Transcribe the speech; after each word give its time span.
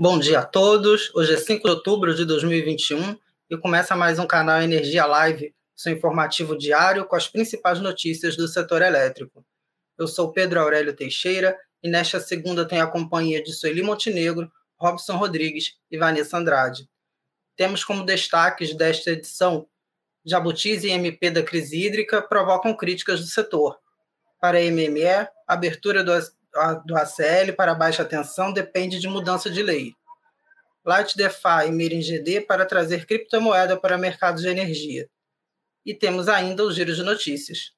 Bom 0.00 0.16
dia 0.16 0.38
a 0.38 0.44
todos. 0.44 1.12
Hoje 1.12 1.34
é 1.34 1.36
5 1.36 1.64
de 1.64 1.70
outubro 1.70 2.14
de 2.14 2.24
2021 2.24 3.18
e 3.50 3.56
começa 3.56 3.96
mais 3.96 4.20
um 4.20 4.28
canal 4.28 4.62
Energia 4.62 5.04
Live, 5.04 5.52
seu 5.74 5.92
informativo 5.92 6.56
diário 6.56 7.04
com 7.04 7.16
as 7.16 7.26
principais 7.26 7.80
notícias 7.80 8.36
do 8.36 8.46
setor 8.46 8.80
elétrico. 8.80 9.44
Eu 9.98 10.06
sou 10.06 10.30
Pedro 10.32 10.60
Aurélio 10.60 10.94
Teixeira 10.94 11.58
e 11.82 11.90
nesta 11.90 12.20
segunda 12.20 12.64
tenho 12.64 12.84
a 12.84 12.86
companhia 12.86 13.42
de 13.42 13.52
Sueli 13.52 13.82
Montenegro, 13.82 14.48
Robson 14.78 15.16
Rodrigues 15.16 15.72
e 15.90 15.98
Vanessa 15.98 16.38
Andrade. 16.38 16.88
Temos 17.56 17.82
como 17.82 18.06
destaques 18.06 18.76
desta 18.76 19.10
edição 19.10 19.66
Jabutis 20.24 20.84
e 20.84 20.90
MP 20.90 21.28
da 21.28 21.42
crise 21.42 21.76
hídrica 21.76 22.22
provocam 22.22 22.72
críticas 22.72 23.18
do 23.18 23.26
setor. 23.26 23.76
Para 24.40 24.58
a 24.58 24.62
MME, 24.62 25.26
abertura 25.44 26.04
do 26.04 26.12
do 26.86 26.96
ACL 26.96 27.52
para 27.56 27.74
baixa 27.74 28.04
tensão 28.04 28.52
depende 28.52 28.98
de 28.98 29.08
mudança 29.08 29.50
de 29.50 29.62
lei. 29.62 29.94
Light 30.84 31.16
DeFi 31.16 31.66
e 31.68 31.70
Mirin 31.72 32.00
GD 32.00 32.42
para 32.42 32.64
trazer 32.64 33.06
criptomoeda 33.06 33.76
para 33.76 33.98
mercados 33.98 34.42
de 34.42 34.48
energia. 34.48 35.08
E 35.84 35.94
temos 35.94 36.28
ainda 36.28 36.64
os 36.64 36.74
giros 36.74 36.96
de 36.96 37.02
notícias. 37.02 37.72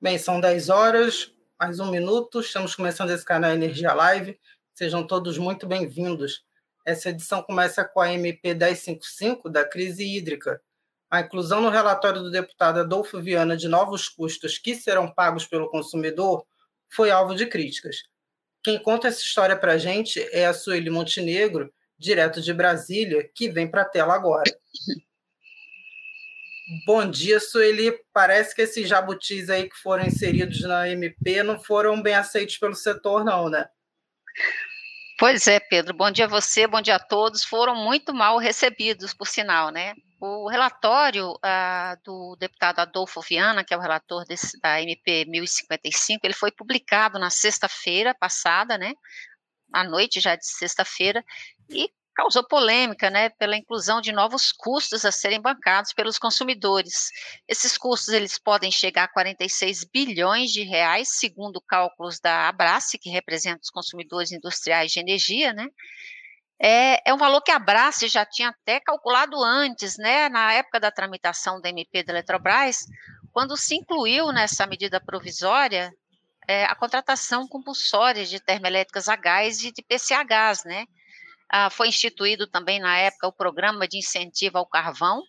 Bem, 0.00 0.16
são 0.16 0.40
10 0.40 0.68
horas, 0.68 1.32
mais 1.58 1.80
um 1.80 1.90
minuto. 1.90 2.38
Estamos 2.38 2.72
começando 2.72 3.10
esse 3.10 3.24
canal 3.24 3.50
Energia 3.50 3.92
Live. 3.92 4.38
Sejam 4.72 5.04
todos 5.04 5.36
muito 5.38 5.66
bem-vindos. 5.66 6.44
Essa 6.86 7.10
edição 7.10 7.42
começa 7.42 7.84
com 7.84 8.00
a 8.00 8.12
MP 8.12 8.54
1055 8.54 9.50
da 9.50 9.68
crise 9.68 10.04
hídrica. 10.04 10.62
A 11.10 11.22
inclusão 11.22 11.60
no 11.60 11.68
relatório 11.68 12.22
do 12.22 12.30
deputado 12.30 12.78
Adolfo 12.78 13.20
Viana 13.20 13.56
de 13.56 13.66
novos 13.66 14.08
custos 14.08 14.56
que 14.56 14.76
serão 14.76 15.12
pagos 15.12 15.46
pelo 15.46 15.68
consumidor 15.68 16.46
foi 16.88 17.10
alvo 17.10 17.34
de 17.34 17.46
críticas. 17.46 18.04
Quem 18.62 18.80
conta 18.80 19.08
essa 19.08 19.20
história 19.20 19.56
para 19.56 19.72
a 19.72 19.78
gente 19.78 20.20
é 20.30 20.46
a 20.46 20.54
Sueli 20.54 20.90
Montenegro, 20.90 21.74
direto 21.98 22.40
de 22.40 22.54
Brasília, 22.54 23.28
que 23.34 23.50
vem 23.50 23.68
para 23.68 23.82
a 23.82 23.88
tela 23.88 24.14
agora. 24.14 24.48
Bom 26.84 27.10
dia, 27.10 27.40
Sueli. 27.40 27.98
Parece 28.12 28.54
que 28.54 28.60
esses 28.60 28.86
jabutis 28.86 29.48
aí 29.48 29.70
que 29.70 29.76
foram 29.76 30.04
inseridos 30.04 30.60
na 30.60 30.86
MP 30.88 31.42
não 31.42 31.58
foram 31.58 32.02
bem 32.02 32.14
aceitos 32.14 32.58
pelo 32.58 32.74
setor, 32.74 33.24
não, 33.24 33.48
né? 33.48 33.66
Pois 35.18 35.46
é, 35.46 35.58
Pedro. 35.58 35.94
Bom 35.94 36.10
dia 36.10 36.26
a 36.26 36.28
você, 36.28 36.66
bom 36.66 36.82
dia 36.82 36.96
a 36.96 36.98
todos. 37.00 37.42
Foram 37.42 37.74
muito 37.74 38.12
mal 38.12 38.36
recebidos, 38.36 39.14
por 39.14 39.26
sinal, 39.26 39.70
né? 39.70 39.94
O 40.20 40.46
relatório 40.48 41.38
ah, 41.42 41.96
do 42.04 42.36
deputado 42.36 42.80
Adolfo 42.80 43.22
Viana, 43.22 43.64
que 43.64 43.72
é 43.72 43.76
o 43.76 43.80
relator 43.80 44.26
desse, 44.26 44.60
da 44.60 44.82
MP 44.82 45.24
1055, 45.24 46.20
ele 46.24 46.34
foi 46.34 46.52
publicado 46.52 47.18
na 47.18 47.30
sexta-feira 47.30 48.14
passada, 48.14 48.76
né? 48.76 48.92
À 49.72 49.84
noite 49.84 50.20
já 50.20 50.36
de 50.36 50.46
sexta-feira, 50.46 51.24
e 51.70 51.90
causou 52.18 52.42
polêmica, 52.42 53.08
né, 53.08 53.28
pela 53.28 53.56
inclusão 53.56 54.00
de 54.00 54.10
novos 54.10 54.50
custos 54.50 55.04
a 55.04 55.12
serem 55.12 55.40
bancados 55.40 55.92
pelos 55.92 56.18
consumidores. 56.18 57.12
Esses 57.46 57.78
custos 57.78 58.08
eles 58.08 58.36
podem 58.36 58.72
chegar 58.72 59.04
a 59.04 59.08
46 59.08 59.84
bilhões 59.84 60.50
de 60.50 60.64
reais, 60.64 61.10
segundo 61.10 61.60
cálculos 61.60 62.18
da 62.18 62.48
Abrace, 62.48 62.98
que 62.98 63.08
representa 63.08 63.60
os 63.62 63.70
consumidores 63.70 64.32
industriais 64.32 64.90
de 64.90 64.98
energia, 64.98 65.52
né? 65.52 65.68
É, 66.60 67.08
é 67.08 67.14
um 67.14 67.18
valor 67.18 67.40
que 67.40 67.52
a 67.52 67.56
Abrace 67.56 68.08
já 68.08 68.26
tinha 68.26 68.48
até 68.48 68.80
calculado 68.80 69.40
antes, 69.40 69.96
né, 69.96 70.28
na 70.28 70.52
época 70.54 70.80
da 70.80 70.90
tramitação 70.90 71.60
da 71.60 71.68
MP 71.68 72.02
da 72.02 72.12
Eletrobras, 72.14 72.78
quando 73.32 73.56
se 73.56 73.76
incluiu 73.76 74.32
nessa 74.32 74.66
medida 74.66 75.00
provisória 75.00 75.92
é, 76.48 76.64
a 76.64 76.74
contratação 76.74 77.46
compulsória 77.46 78.24
de 78.24 78.40
termoelétricas 78.40 79.08
a 79.08 79.14
gás 79.14 79.62
e 79.62 79.70
de 79.70 79.82
PCA 79.82 80.24
gás, 80.24 80.64
né? 80.64 80.84
Ah, 81.50 81.70
foi 81.70 81.88
instituído 81.88 82.46
também 82.46 82.78
na 82.78 82.96
época 82.98 83.28
o 83.28 83.32
programa 83.32 83.88
de 83.88 83.98
incentivo 83.98 84.58
ao 84.58 84.66
carvão 84.66 85.22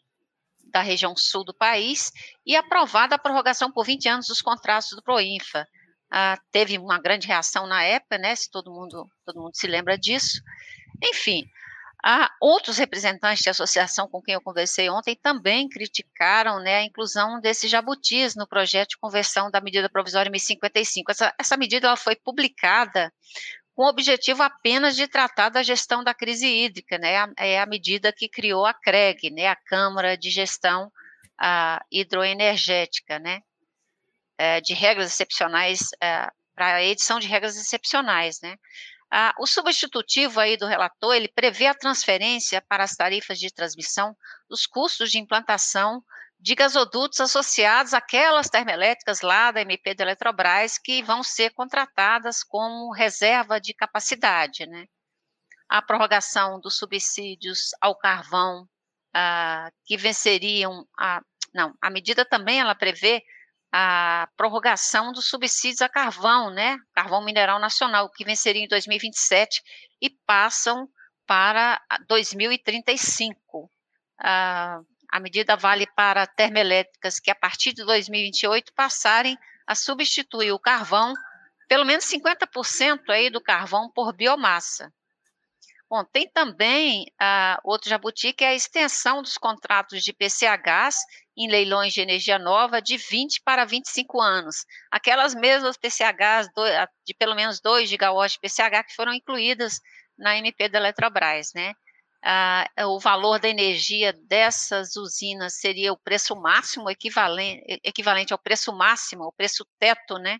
da 0.71 0.81
região 0.81 1.15
sul 1.15 1.43
do 1.43 1.53
país 1.53 2.11
e 2.45 2.55
aprovada 2.55 3.15
a 3.15 3.19
prorrogação 3.19 3.71
por 3.71 3.85
20 3.85 4.09
anos 4.09 4.27
dos 4.27 4.41
contratos 4.41 4.89
do 4.91 5.01
Proinfa. 5.01 5.67
Ah, 6.11 6.37
teve 6.51 6.77
uma 6.77 6.99
grande 6.99 7.27
reação 7.27 7.67
na 7.67 7.83
época, 7.83 8.17
né? 8.17 8.35
Se 8.35 8.49
todo 8.49 8.71
mundo, 8.71 9.07
todo 9.25 9.41
mundo 9.41 9.55
se 9.55 9.67
lembra 9.67 9.97
disso. 9.97 10.41
Enfim, 11.03 11.47
ah, 12.03 12.31
outros 12.39 12.77
representantes 12.77 13.43
de 13.43 13.49
associação 13.49 14.07
com 14.07 14.21
quem 14.21 14.33
eu 14.33 14.41
conversei 14.41 14.89
ontem 14.89 15.17
também 15.21 15.67
criticaram 15.67 16.59
né, 16.61 16.77
a 16.77 16.83
inclusão 16.83 17.41
desses 17.41 17.69
jabutis 17.69 18.35
no 18.35 18.47
projeto 18.47 18.91
de 18.91 18.97
conversão 18.97 19.51
da 19.51 19.59
medida 19.59 19.89
provisória 19.89 20.31
1055. 20.31 21.11
Essa, 21.11 21.33
essa 21.37 21.57
medida 21.57 21.87
ela 21.87 21.97
foi 21.97 22.15
publicada 22.15 23.11
com 23.79 23.85
o 23.85 23.87
objetivo 23.87 24.43
apenas 24.43 24.93
de 24.93 25.07
tratar 25.07 25.47
da 25.47 25.63
gestão 25.63 26.03
da 26.03 26.13
crise 26.13 26.45
hídrica, 26.45 26.97
né? 26.97 27.13
É 27.37 27.61
a 27.61 27.65
medida 27.65 28.11
que 28.11 28.27
criou 28.27 28.65
a 28.65 28.73
CREG, 28.73 29.31
né? 29.31 29.47
A 29.47 29.55
Câmara 29.55 30.17
de 30.17 30.29
Gestão 30.29 30.91
Hidroenergética, 31.89 33.19
né? 33.19 33.41
É, 34.37 34.59
de 34.59 34.73
regras 34.73 35.09
excepcionais 35.09 35.79
é, 36.01 36.29
para 36.53 36.75
a 36.75 36.83
edição 36.83 37.21
de 37.21 37.29
regras 37.29 37.55
excepcionais, 37.55 38.41
né? 38.41 38.57
Ah, 39.09 39.33
o 39.39 39.47
substitutivo 39.47 40.41
aí 40.41 40.57
do 40.57 40.67
relator, 40.67 41.15
ele 41.15 41.29
prevê 41.29 41.67
a 41.67 41.73
transferência 41.73 42.61
para 42.61 42.83
as 42.83 42.97
tarifas 42.97 43.39
de 43.39 43.49
transmissão 43.49 44.13
dos 44.49 44.67
custos 44.67 45.09
de 45.09 45.19
implantação 45.19 46.03
de 46.39 46.55
gasodutos 46.55 47.19
associados 47.19 47.93
àquelas 47.93 48.49
termoelétricas 48.49 49.21
lá 49.21 49.51
da 49.51 49.61
MP 49.61 49.93
da 49.93 50.03
Eletrobras 50.05 50.77
que 50.77 51.03
vão 51.03 51.21
ser 51.21 51.51
contratadas 51.51 52.43
como 52.43 52.93
reserva 52.93 53.59
de 53.59 53.73
capacidade, 53.73 54.65
né? 54.65 54.85
A 55.67 55.81
prorrogação 55.81 56.59
dos 56.59 56.77
subsídios 56.77 57.71
ao 57.81 57.95
carvão 57.95 58.67
ah, 59.13 59.69
que 59.85 59.97
venceriam 59.97 60.87
a 60.97 61.21
não, 61.53 61.73
a 61.81 61.89
medida 61.89 62.23
também 62.23 62.59
ela 62.59 62.75
prevê 62.75 63.23
a 63.71 64.27
prorrogação 64.37 65.11
dos 65.11 65.27
subsídios 65.27 65.81
a 65.81 65.89
carvão, 65.89 66.49
né? 66.51 66.77
Carvão 66.93 67.23
mineral 67.23 67.59
nacional 67.59 68.09
que 68.09 68.23
venceria 68.23 68.63
em 68.63 68.67
2027 68.67 69.61
e 70.01 70.09
passam 70.25 70.87
para 71.27 71.81
2035. 72.07 73.69
Ah, 74.19 74.79
a 75.11 75.19
medida 75.19 75.55
vale 75.55 75.87
para 75.95 76.27
termoelétricas 76.27 77.19
que, 77.19 77.31
a 77.31 77.35
partir 77.35 77.73
de 77.73 77.83
2028, 77.83 78.73
passarem 78.73 79.37
a 79.65 79.75
substituir 79.75 80.51
o 80.51 80.59
carvão, 80.59 81.13
pelo 81.67 81.85
menos 81.85 82.05
50% 82.05 83.09
aí 83.09 83.29
do 83.29 83.41
carvão 83.41 83.91
por 83.91 84.13
biomassa. 84.13 84.93
Bom, 85.89 86.03
tem 86.03 86.29
também 86.29 87.05
uh, 87.19 87.59
outro 87.63 87.89
jabuti, 87.89 88.31
que 88.31 88.43
é 88.43 88.49
a 88.49 88.55
extensão 88.55 89.23
dos 89.23 89.39
contratos 89.39 90.03
de 90.03 90.13
PCHs 90.13 90.97
em 91.35 91.49
leilões 91.49 91.93
de 91.93 92.01
energia 92.01 92.37
nova 92.37 92.79
de 92.79 92.95
20 92.95 93.41
para 93.41 93.65
25 93.65 94.21
anos. 94.21 94.65
Aquelas 94.91 95.33
mesmas 95.33 95.77
PCHs 95.77 96.47
do, 96.55 96.61
de 97.03 97.15
pelo 97.15 97.33
menos 97.33 97.59
2 97.59 97.89
gigawatts 97.89 98.33
de 98.33 98.39
PCH 98.39 98.85
que 98.87 98.95
foram 98.95 99.13
incluídas 99.13 99.79
na 100.15 100.37
MP 100.37 100.69
da 100.69 100.77
Eletrobras, 100.77 101.53
né? 101.55 101.73
Ah, 102.21 102.65
o 102.85 102.99
valor 102.99 103.39
da 103.39 103.47
energia 103.47 104.11
dessas 104.13 104.95
usinas 104.95 105.53
seria 105.55 105.93
o 105.93 105.97
preço 105.97 106.35
máximo, 106.35 106.89
equivalente, 106.89 107.63
equivalente 107.83 108.33
ao 108.33 108.39
preço 108.39 108.73
máximo, 108.73 109.25
o 109.25 109.31
preço 109.31 109.65
teto, 109.79 110.17
né, 110.17 110.37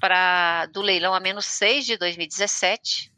para 0.00 0.66
do 0.66 0.80
leilão 0.80 1.14
a 1.14 1.20
menos 1.20 1.46
6 1.46 1.86
de 1.86 1.96
2017. 1.98 3.12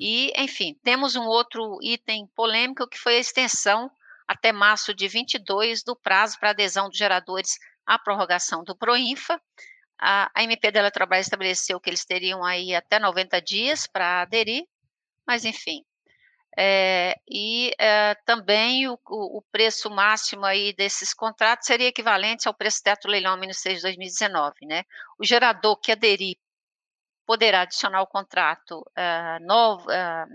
E, 0.00 0.32
enfim, 0.36 0.78
temos 0.82 1.16
um 1.16 1.24
outro 1.24 1.78
item 1.82 2.26
polêmico 2.34 2.88
que 2.88 2.98
foi 2.98 3.16
a 3.16 3.20
extensão 3.20 3.90
até 4.26 4.52
março 4.52 4.94
de 4.94 5.08
22 5.08 5.82
do 5.82 5.96
prazo 5.96 6.38
para 6.38 6.50
adesão 6.50 6.88
dos 6.88 6.98
geradores 6.98 7.58
à 7.86 7.98
prorrogação 7.98 8.62
do 8.62 8.76
Proinfa. 8.76 9.40
A, 9.98 10.30
a 10.34 10.44
MP 10.44 10.70
da 10.70 10.80
Eletrobras 10.80 11.26
estabeleceu 11.26 11.80
que 11.80 11.90
eles 11.90 12.04
teriam 12.04 12.44
aí 12.44 12.74
até 12.74 13.00
90 13.00 13.40
dias 13.42 13.86
para 13.86 14.22
aderir, 14.22 14.64
mas 15.26 15.44
enfim, 15.44 15.82
é, 16.60 17.14
e 17.28 17.70
é, 17.78 18.16
também 18.26 18.88
o, 18.88 18.98
o, 19.06 19.40
preço 19.52 19.88
máximo 19.88 20.44
aí 20.44 20.72
desses 20.72 21.14
contratos 21.14 21.68
seria 21.68 21.86
equivalente 21.86 22.48
ao 22.48 22.54
preço 22.54 22.82
teto 22.82 23.06
leilão 23.06 23.36
menos 23.36 23.58
6 23.58 23.76
de 23.76 23.82
2019, 23.82 24.66
né? 24.66 24.82
O 25.16 25.24
gerador 25.24 25.76
que 25.76 25.92
aderir 25.92 26.36
poderá 27.24 27.60
adicionar 27.60 27.98
ao 27.98 28.08
contrato 28.08 28.80
uh, 28.80 29.46
novo, 29.46 29.86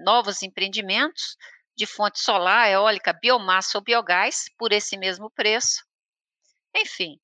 novos 0.05 0.43
empreendimentos 0.43 1.35
de 1.75 1.85
fonte 1.85 2.19
solar, 2.19 2.69
eólica, 2.69 3.11
biomassa 3.11 3.77
ou 3.77 3.83
biogás 3.83 4.45
por 4.57 4.71
esse 4.71 4.97
mesmo 4.97 5.29
preço. 5.31 5.83
Enfim, 6.73 7.19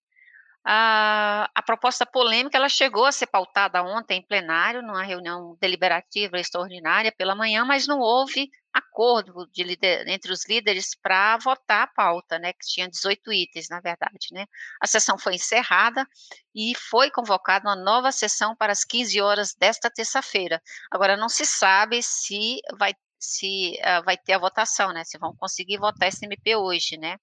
a, 0.72 1.50
a, 1.56 1.64
proposta 1.64 2.06
polêmica 2.06 2.56
ela 2.56 2.70
chegou 2.70 3.06
a 3.06 3.12
ser 3.12 3.26
pautada 3.26 3.82
ontem 3.82 4.20
em 4.20 4.22
plenário, 4.22 4.84
numa 4.84 5.02
reunião 5.02 5.58
deliberativa 5.60 6.40
extraordinária 6.40 7.12
pela 7.12 7.34
manhã, 7.34 7.66
mas 7.66 7.88
não 7.88 8.00
houve 8.00 8.52
acordo 8.72 9.50
de 9.52 9.64
líder, 9.64 10.08
entre 10.08 10.32
os 10.32 10.48
líderes 10.48 10.96
para 11.02 11.38
votar 11.38 11.86
a 11.86 11.88
pauta, 11.88 12.38
né, 12.38 12.54
que 12.54 12.68
tinha 12.68 12.88
18 12.88 13.34
itens, 13.34 13.68
na 13.68 13.82
verdade, 13.82 14.28
né. 14.32 14.46
A 14.80 14.86
sessão 14.86 15.18
foi 15.18 15.34
encerrada 15.34 16.06
e 16.54 16.76
foi 16.76 17.10
convocada 17.10 17.68
uma 17.68 17.76
nova 17.76 18.12
sessão 18.12 18.56
para 18.56 18.72
as 18.72 18.86
15 18.86 19.20
horas 19.20 19.56
desta 19.56 19.90
terça-feira. 19.90 20.62
Agora 20.92 21.18
não 21.18 21.30
se 21.30 21.48
sabe 21.48 22.04
se 22.04 22.60
vai 22.78 22.94
se 23.22 23.74
uh, 23.80 24.04
vai 24.06 24.18
ter 24.18 24.34
a 24.34 24.40
votação, 24.40 24.94
né, 24.94 25.04
se 25.04 25.18
vão 25.18 25.36
conseguir 25.36 25.80
votar 25.80 26.10
esse 26.10 26.24
MP 26.26 26.56
hoje, 26.56 26.96
né. 26.96 27.18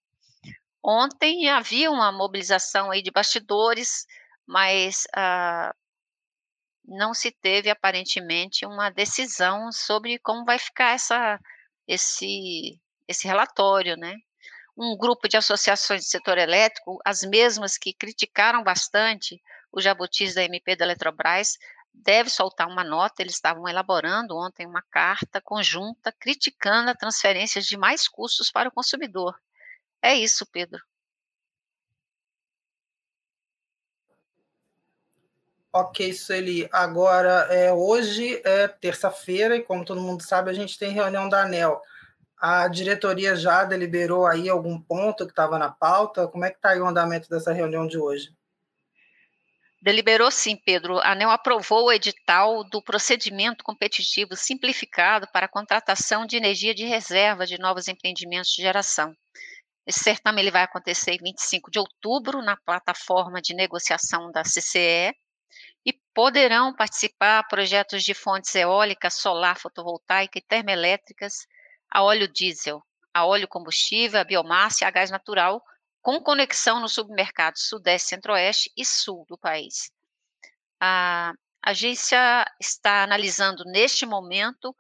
Ontem 0.89 1.49
havia 1.51 1.91
uma 1.91 2.13
mobilização 2.13 2.93
aí 2.93 3.03
de 3.03 3.11
bastidores, 3.11 4.07
mas 4.47 5.03
uh, 5.17 5.75
não 6.85 7.13
se 7.13 7.33
teve 7.33 7.69
aparentemente 7.69 8.65
uma 8.65 8.89
decisão 8.89 9.73
sobre 9.73 10.17
como 10.21 10.45
vai 10.45 10.61
ficar 10.61 10.95
essa, 10.95 11.41
esse, 11.89 12.81
esse 13.09 13.27
relatório, 13.27 13.97
né? 13.97 14.15
Um 14.79 14.97
grupo 14.97 15.29
de 15.29 15.37
associações 15.37 16.05
do 16.05 16.09
setor 16.09 16.39
elétrico, 16.39 17.01
as 17.05 17.23
mesmas 17.23 17.77
que 17.77 17.93
criticaram 17.93 18.63
bastante 18.63 19.43
o 19.73 19.81
jabutis 19.81 20.37
da 20.37 20.45
MP 20.45 20.77
da 20.77 20.85
Eletrobras, 20.85 21.59
deve 21.93 22.31
soltar 22.31 22.69
uma 22.69 22.85
nota. 22.85 23.23
Eles 23.23 23.35
estavam 23.35 23.67
elaborando 23.67 24.37
ontem 24.37 24.65
uma 24.65 24.83
carta 24.83 25.41
conjunta 25.41 26.13
criticando 26.13 26.91
a 26.91 26.95
transferência 26.95 27.61
de 27.61 27.77
mais 27.77 28.07
custos 28.07 28.53
para 28.53 28.69
o 28.69 28.73
consumidor. 28.73 29.37
É 30.07 30.15
isso, 30.15 30.47
Pedro. 30.47 30.81
Ok, 35.73 36.13
Sueli. 36.13 36.69
Agora, 36.71 37.49
é, 37.51 37.73
hoje 37.73 38.41
é 38.45 38.69
terça-feira 38.69 39.57
e, 39.57 39.65
como 39.65 39.85
todo 39.85 40.01
mundo 40.01 40.23
sabe, 40.23 40.49
a 40.49 40.55
gente 40.55 40.79
tem 40.79 40.93
reunião 40.93 41.29
da 41.29 41.43
ANEL. 41.43 41.83
A 42.39 42.69
diretoria 42.69 43.35
já 43.35 43.65
deliberou 43.65 44.29
aí 44.29 44.49
algum 44.49 44.81
ponto 44.81 45.27
que 45.27 45.33
estava 45.33 45.59
na 45.59 45.73
pauta? 45.73 46.29
Como 46.29 46.45
é 46.45 46.51
que 46.51 46.57
está 46.57 46.71
aí 46.71 46.81
o 46.81 46.87
andamento 46.87 47.29
dessa 47.29 47.53
reunião 47.53 47.85
de 47.85 47.99
hoje? 47.99 48.33
Deliberou 49.83 50.31
sim, 50.31 50.57
Pedro. 50.57 51.01
A 51.01 51.13
ANEL 51.13 51.31
aprovou 51.31 51.87
o 51.87 51.93
edital 51.93 52.63
do 52.63 52.81
procedimento 52.81 53.65
competitivo 53.65 54.37
simplificado 54.37 55.27
para 55.33 55.47
a 55.47 55.49
contratação 55.49 56.25
de 56.25 56.37
energia 56.37 56.73
de 56.73 56.85
reserva 56.85 57.45
de 57.45 57.59
novos 57.59 57.89
empreendimentos 57.89 58.53
de 58.53 58.63
geração. 58.63 59.13
Esse 59.87 60.01
certame 60.01 60.43
ele 60.43 60.51
vai 60.51 60.63
acontecer 60.63 61.13
em 61.13 61.19
25 61.19 61.71
de 61.71 61.79
outubro 61.79 62.43
na 62.43 62.57
plataforma 62.57 63.41
de 63.41 63.55
negociação 63.55 64.33
da 64.33 64.43
CCE 64.43 65.15
e 65.85 65.93
poderão 66.13 66.75
participar 66.75 67.47
projetos 67.49 68.03
de 68.03 68.13
fontes 68.13 68.53
eólicas, 68.55 69.15
solar, 69.15 69.57
fotovoltaica 69.59 70.39
e 70.39 70.43
termoelétricas 70.43 71.47
a 71.89 72.03
óleo 72.03 72.27
diesel, 72.27 72.83
a 73.15 73.25
óleo 73.25 73.47
combustível, 73.47 74.21
a 74.21 74.25
biomassa 74.25 74.85
e 74.85 74.87
a 74.87 74.91
gás 74.91 75.11
natural, 75.11 75.63
com 76.03 76.21
conexão 76.21 76.81
no 76.81 76.89
submercado 76.89 77.59
Sudeste, 77.59 78.09
Centro-Oeste 78.09 78.71
e 78.77 78.85
Sul 78.85 79.25
do 79.29 79.39
país. 79.39 79.91
A 80.81 81.33
agência 81.65 82.45
está 82.61 83.05
analisando 83.05 83.65
neste 83.65 84.05
momento 84.05 84.75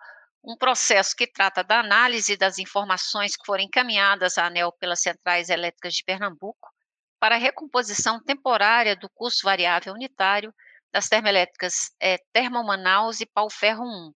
um 0.46 0.56
processo 0.56 1.14
que 1.16 1.26
trata 1.26 1.64
da 1.64 1.80
análise 1.80 2.36
das 2.36 2.58
informações 2.58 3.36
que 3.36 3.44
foram 3.44 3.64
encaminhadas 3.64 4.38
à 4.38 4.46
ANEL 4.46 4.70
pelas 4.78 5.00
centrais 5.00 5.48
elétricas 5.48 5.94
de 5.94 6.04
Pernambuco 6.04 6.70
para 7.18 7.34
a 7.34 7.38
recomposição 7.38 8.22
temporária 8.22 8.94
do 8.94 9.10
custo 9.10 9.44
variável 9.44 9.92
unitário 9.92 10.54
das 10.92 11.08
termoelétricas 11.08 11.90
é, 12.00 12.16
Termomanaus 12.32 13.20
e 13.20 13.26
Pau 13.26 13.50
Ferro 13.50 13.84
1. 13.84 14.12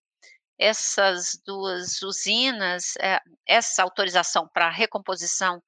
Essas 0.56 1.40
duas 1.44 2.00
usinas, 2.02 2.94
é, 3.00 3.18
essa 3.46 3.82
autorização 3.82 4.48
para 4.52 4.70
recomposição 4.70 5.60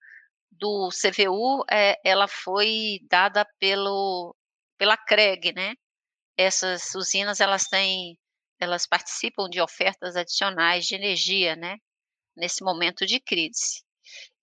do 0.50 0.90
CVU, 0.90 1.64
é, 1.68 1.98
ela 2.04 2.28
foi 2.28 3.00
dada 3.10 3.44
pelo, 3.58 4.36
pela 4.78 4.96
CREG, 4.96 5.52
né? 5.54 5.74
Essas 6.36 6.94
usinas, 6.94 7.40
elas 7.40 7.64
têm 7.64 8.16
elas 8.62 8.86
participam 8.86 9.48
de 9.48 9.60
ofertas 9.60 10.16
adicionais 10.16 10.86
de 10.86 10.94
energia, 10.94 11.56
né, 11.56 11.78
nesse 12.36 12.62
momento 12.62 13.06
de 13.06 13.20
crise. 13.20 13.82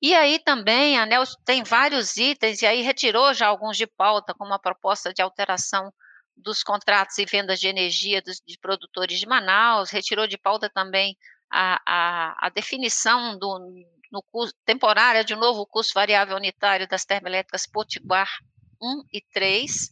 E 0.01 0.16
aí 0.16 0.39
também 0.39 0.98
a 0.98 1.04
ANEL 1.04 1.24
tem 1.45 1.63
vários 1.63 2.18
itens, 2.18 2.62
e 2.62 2.66
aí 2.66 2.81
retirou 2.81 3.33
já 3.33 3.48
alguns 3.48 3.77
de 3.77 3.86
pauta, 3.86 4.33
como 4.33 4.54
a 4.54 4.60
proposta 4.60 5.13
de 5.13 5.21
alteração 5.21 5.92
dos 6.36 6.63
contratos 6.63 7.18
e 7.18 7.25
vendas 7.25 7.60
de 7.60 7.68
energia 7.68 8.21
dos, 8.21 8.42
de 8.45 8.57
produtores 8.57 9.19
de 9.19 9.27
Manaus, 9.27 9.89
retirou 9.89 10.25
de 10.25 10.38
pauta 10.38 10.69
também 10.69 11.18
a, 11.51 11.81
a, 11.86 12.48
a 12.48 12.50
definição 12.50 13.38
do, 13.38 13.60
no 14.12 14.24
custo, 14.24 14.57
temporária 14.66 15.24
de 15.24 15.33
um 15.33 15.39
novo 15.39 15.66
custo 15.66 15.94
variável 15.94 16.38
unitário 16.38 16.88
das 16.88 17.04
termoelétricas 17.04 17.68
Potiguar 17.68 18.30
1 18.81 19.04
e 19.12 19.21
3, 19.33 19.89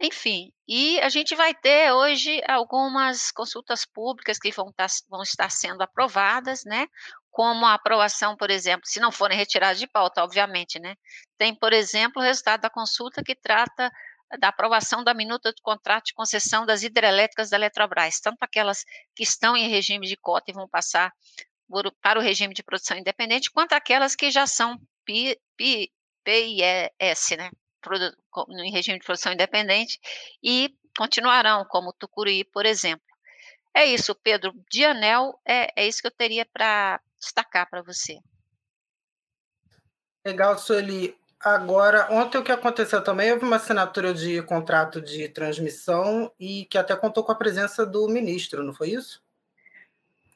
enfim, 0.00 0.52
e 0.66 1.00
a 1.00 1.08
gente 1.08 1.34
vai 1.34 1.52
ter 1.54 1.92
hoje 1.92 2.40
algumas 2.46 3.32
consultas 3.32 3.84
públicas 3.84 4.38
que 4.38 4.50
vão, 4.52 4.72
tá, 4.72 4.86
vão 5.08 5.22
estar 5.22 5.50
sendo 5.50 5.82
aprovadas, 5.82 6.64
né? 6.64 6.86
Como 7.30 7.66
a 7.66 7.74
aprovação, 7.74 8.36
por 8.36 8.50
exemplo, 8.50 8.86
se 8.86 9.00
não 9.00 9.10
forem 9.10 9.36
retiradas 9.36 9.78
de 9.78 9.88
pauta, 9.88 10.22
obviamente, 10.22 10.78
né? 10.78 10.94
Tem, 11.36 11.54
por 11.54 11.72
exemplo, 11.72 12.22
o 12.22 12.24
resultado 12.24 12.60
da 12.60 12.70
consulta 12.70 13.22
que 13.24 13.34
trata 13.34 13.90
da 14.38 14.48
aprovação 14.48 15.02
da 15.02 15.14
minuta 15.14 15.52
do 15.52 15.62
contrato 15.62 16.06
de 16.06 16.14
concessão 16.14 16.66
das 16.66 16.82
hidrelétricas 16.82 17.50
da 17.50 17.56
Eletrobras, 17.56 18.20
tanto 18.20 18.42
aquelas 18.42 18.84
que 19.16 19.22
estão 19.22 19.56
em 19.56 19.68
regime 19.68 20.06
de 20.06 20.16
cota 20.16 20.50
e 20.50 20.54
vão 20.54 20.68
passar 20.68 21.12
para 22.00 22.18
o 22.18 22.22
regime 22.22 22.54
de 22.54 22.62
produção 22.62 22.96
independente, 22.96 23.50
quanto 23.50 23.72
aquelas 23.72 24.14
que 24.14 24.30
já 24.30 24.46
são 24.46 24.78
PIS, 25.04 25.88
né? 27.36 27.50
Em 28.50 28.70
regime 28.70 28.98
de 28.98 29.04
produção 29.04 29.32
independente 29.32 29.98
e 30.42 30.74
continuarão, 30.96 31.64
como 31.64 31.92
Tucuruí, 31.92 32.44
por 32.44 32.66
exemplo. 32.66 33.06
É 33.74 33.84
isso, 33.84 34.14
Pedro. 34.14 34.52
De 34.70 34.84
anel, 34.84 35.38
é, 35.46 35.82
é 35.82 35.86
isso 35.86 36.00
que 36.00 36.08
eu 36.08 36.12
teria 36.12 36.44
para 36.44 37.00
destacar 37.20 37.68
para 37.68 37.82
você. 37.82 38.18
Legal, 40.24 40.58
Sueli. 40.58 41.16
Agora, 41.40 42.08
ontem 42.10 42.36
o 42.38 42.42
que 42.42 42.50
aconteceu 42.50 43.02
também, 43.02 43.30
houve 43.30 43.44
uma 43.44 43.56
assinatura 43.56 44.12
de 44.12 44.42
contrato 44.42 45.00
de 45.00 45.28
transmissão 45.28 46.32
e 46.38 46.64
que 46.64 46.76
até 46.76 46.96
contou 46.96 47.22
com 47.22 47.30
a 47.30 47.36
presença 47.36 47.86
do 47.86 48.08
ministro, 48.08 48.64
não 48.64 48.74
foi 48.74 48.90
isso? 48.90 49.22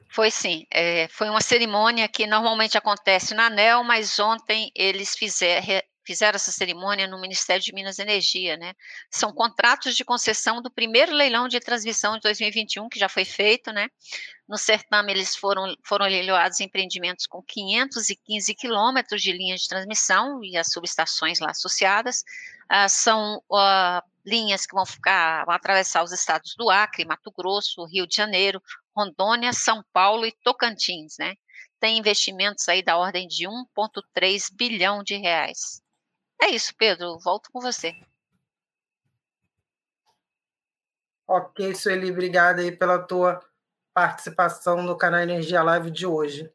Foi 0.09 0.31
sim. 0.31 0.65
É, 0.71 1.09
foi 1.09 1.29
uma 1.29 1.41
cerimônia 1.41 2.07
que 2.07 2.27
normalmente 2.27 2.79
acontece 2.79 3.35
na 3.35 3.47
ANEL, 3.47 3.83
mas 3.83 4.21
ontem 4.21 4.71
eles 4.77 5.17
fizeram, 5.17 5.83
fizeram 6.05 6.37
essa 6.37 6.53
cerimônia 6.53 7.07
no 7.07 7.21
Ministério 7.21 7.63
de 7.63 7.73
Minas 7.73 7.99
e 7.99 8.03
Energia, 8.03 8.57
né? 8.57 8.75
São 9.11 9.33
contratos 9.33 9.97
de 9.97 10.05
concessão 10.05 10.61
do 10.61 10.71
primeiro 10.71 11.13
leilão 11.13 11.49
de 11.49 11.61
transmissão 11.61 12.15
de 12.15 12.21
2021, 12.23 12.89
que 12.89 12.99
já 12.99 13.09
foi 13.09 13.25
feito, 13.25 13.73
né? 13.73 13.89
No 14.49 14.59
certame, 14.59 15.13
eles 15.13 15.37
foram, 15.37 15.75
foram 15.85 16.07
leiloados 16.07 16.61
empreendimentos 16.61 17.27
com 17.27 17.43
515 17.43 18.55
quilômetros 18.55 19.23
de 19.23 19.33
linhas 19.33 19.63
de 19.63 19.69
transmissão 19.69 20.43
e 20.45 20.57
as 20.57 20.71
subestações 20.73 21.39
lá 21.39 21.51
associadas. 21.51 22.23
Ah, 22.69 22.89
são 22.89 23.43
linhas 24.25 24.67
que 24.67 24.75
vão 24.75 24.87
ficar, 24.87 25.45
vão 25.45 25.55
atravessar 25.55 26.03
os 26.03 26.13
estados 26.13 26.55
do 26.57 26.71
Acre, 26.71 27.05
Mato 27.05 27.31
Grosso, 27.31 27.85
Rio 27.85 28.07
de 28.07 28.15
Janeiro, 28.15 28.63
Rondônia, 28.97 29.53
São 29.53 29.85
Paulo 29.93 30.27
e 30.27 30.33
Tocantins, 30.43 31.17
né? 31.19 31.35
Tem 31.81 31.99
investimentos 31.99 32.69
aí 32.69 32.83
da 32.83 32.97
ordem 32.97 33.27
de 33.27 33.47
1,3 33.49 34.49
bilhão 34.53 35.03
de 35.03 35.17
reais. 35.17 35.83
É 36.43 36.51
isso, 36.51 36.75
Pedro. 36.77 37.21
Volto 37.21 37.53
com 37.53 37.61
você. 37.61 37.95
Ok, 41.25 41.73
Sueli, 41.73 42.11
obrigada 42.11 42.63
aí 42.63 42.73
pela 42.73 42.99
tua 42.99 43.41
participação 43.95 44.83
no 44.83 44.99
canal 44.99 45.21
Energia 45.21 45.63
Live 45.63 45.93
de 45.93 46.05
hoje. 46.05 46.53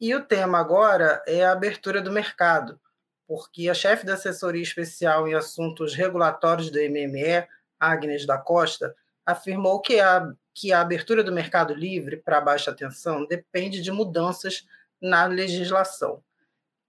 E 0.00 0.14
o 0.14 0.24
tema 0.24 0.60
agora 0.60 1.24
é 1.26 1.44
a 1.44 1.50
abertura 1.50 2.00
do 2.00 2.12
mercado, 2.12 2.80
porque 3.26 3.68
a 3.68 3.74
chefe 3.74 4.06
da 4.06 4.14
assessoria 4.14 4.62
especial 4.62 5.26
em 5.26 5.34
assuntos 5.34 5.96
regulatórios 5.96 6.70
do 6.70 6.78
MME, 6.78 7.48
Agnes 7.80 8.24
da 8.24 8.38
Costa, 8.38 8.94
afirmou 9.26 9.80
que 9.80 9.98
a, 9.98 10.32
que 10.54 10.72
a 10.72 10.80
abertura 10.80 11.24
do 11.24 11.32
mercado 11.32 11.74
livre 11.74 12.18
para 12.18 12.40
baixa 12.40 12.72
tensão 12.72 13.26
depende 13.26 13.82
de 13.82 13.90
mudanças 13.90 14.68
na 15.00 15.24
legislação. 15.26 16.22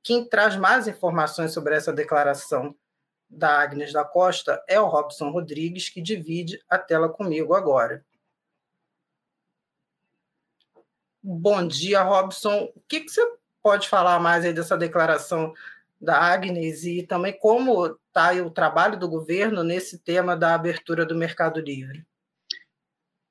Quem 0.08 0.24
traz 0.24 0.56
mais 0.56 0.88
informações 0.88 1.52
sobre 1.52 1.76
essa 1.76 1.92
declaração 1.92 2.74
da 3.30 3.60
Agnes 3.60 3.92
da 3.92 4.06
Costa 4.06 4.64
é 4.66 4.80
o 4.80 4.88
Robson 4.88 5.32
Rodrigues, 5.32 5.90
que 5.90 6.02
divide 6.02 6.64
a 6.70 6.78
tela 6.78 7.10
comigo 7.10 7.54
agora. 7.54 8.06
Bom 11.22 11.68
dia, 11.68 12.02
Robson. 12.04 12.72
O 12.74 12.82
que, 12.88 13.02
que 13.02 13.10
você 13.10 13.22
pode 13.62 13.90
falar 13.90 14.18
mais 14.18 14.46
aí 14.46 14.54
dessa 14.54 14.78
declaração 14.78 15.54
da 16.00 16.18
Agnes 16.18 16.86
e 16.86 17.04
também 17.04 17.38
como 17.38 17.88
está 17.88 18.32
o 18.32 18.50
trabalho 18.50 18.98
do 18.98 19.10
governo 19.10 19.62
nesse 19.62 20.00
tema 20.00 20.38
da 20.38 20.56
abertura 20.56 21.06
do 21.06 21.16
Mercado 21.16 21.60
Livre? 21.60 22.08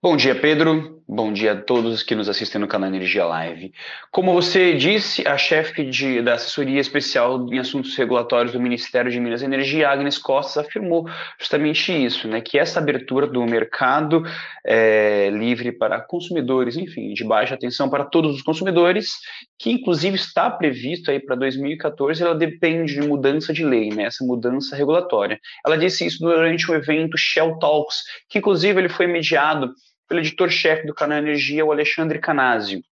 Bom 0.07 0.17
dia, 0.17 0.37
Pedro. 0.37 1.03
Bom 1.09 1.33
dia 1.33 1.51
a 1.53 1.57
todos 1.61 2.05
que 2.05 2.15
nos 2.15 2.29
assistem 2.29 2.61
no 2.61 2.69
canal 2.69 2.89
Energia 2.89 3.25
Live. 3.25 3.73
Como 4.13 4.33
você 4.33 4.73
disse, 4.73 5.27
a 5.27 5.37
chefe 5.37 5.85
de, 5.85 6.23
da 6.23 6.35
assessoria 6.35 6.81
especial 6.81 7.45
em 7.53 7.59
assuntos 7.59 7.97
regulatórios 7.97 8.53
do 8.53 8.61
Ministério 8.61 9.11
de 9.11 9.19
Minas 9.19 9.43
e 9.43 9.47
Energia, 9.47 9.89
Agnes 9.89 10.17
Costas, 10.17 10.65
afirmou 10.65 11.09
justamente 11.41 11.93
isso, 11.93 12.29
né, 12.29 12.41
que 12.41 12.57
essa 12.57 12.79
abertura 12.79 13.27
do 13.27 13.45
mercado 13.45 14.23
é, 14.65 15.29
livre 15.31 15.73
para 15.73 16.01
consumidores, 16.01 16.77
enfim, 16.77 17.13
de 17.13 17.25
baixa 17.25 17.57
atenção 17.57 17.91
para 17.91 18.05
todos 18.05 18.37
os 18.37 18.43
consumidores, 18.43 19.11
que 19.59 19.73
inclusive 19.73 20.15
está 20.15 20.49
previsto 20.49 21.11
aí 21.11 21.19
para 21.19 21.35
2014, 21.35 22.23
ela 22.23 22.35
depende 22.35 22.95
de 22.95 23.03
mudança 23.03 23.53
de 23.53 23.65
lei, 23.65 23.89
né, 23.89 24.05
essa 24.05 24.25
mudança 24.25 24.77
regulatória. 24.77 25.41
Ela 25.67 25.77
disse 25.77 26.07
isso 26.07 26.21
durante 26.21 26.71
o 26.71 26.75
evento 26.77 27.19
Shell 27.19 27.59
Talks, 27.59 28.05
que 28.29 28.39
inclusive 28.39 28.81
ele 28.81 28.89
foi 28.89 29.09
mediado 29.09 29.73
pelo 30.09 30.21
editor-chefe 30.21 30.87
do 30.87 30.95
canal 30.95 31.19
Energia, 31.19 31.65
o 31.65 31.73
Alexandre 31.73 32.19
Canásio. 32.19 32.83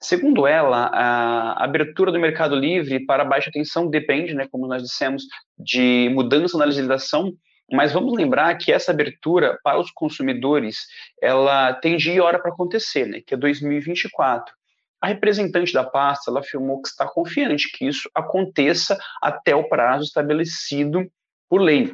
Segundo 0.00 0.46
ela, 0.46 0.90
a 0.92 1.64
abertura 1.64 2.12
do 2.12 2.20
mercado 2.20 2.54
livre 2.54 3.04
para 3.06 3.24
baixa 3.24 3.50
tensão 3.50 3.88
depende, 3.88 4.34
né, 4.34 4.46
como 4.50 4.66
nós 4.66 4.82
dissemos, 4.82 5.24
de 5.58 6.10
mudança 6.12 6.58
na 6.58 6.66
legislação, 6.66 7.32
mas 7.72 7.92
vamos 7.92 8.14
lembrar 8.14 8.54
que 8.56 8.70
essa 8.70 8.92
abertura 8.92 9.58
para 9.64 9.80
os 9.80 9.90
consumidores, 9.90 10.86
ela 11.22 11.72
tem 11.72 11.96
dia 11.96 12.14
e 12.14 12.20
hora 12.20 12.38
para 12.38 12.50
acontecer, 12.50 13.06
né, 13.06 13.22
que 13.26 13.32
é 13.32 13.36
2024. 13.36 14.54
A 15.00 15.06
representante 15.06 15.72
da 15.72 15.84
pasta, 15.84 16.30
ela 16.30 16.40
afirmou 16.40 16.80
que 16.82 16.88
está 16.88 17.06
confiante 17.06 17.70
que 17.72 17.86
isso 17.86 18.08
aconteça 18.14 18.98
até 19.22 19.54
o 19.54 19.68
prazo 19.68 20.04
estabelecido 20.04 21.06
por 21.48 21.60
lei. 21.60 21.92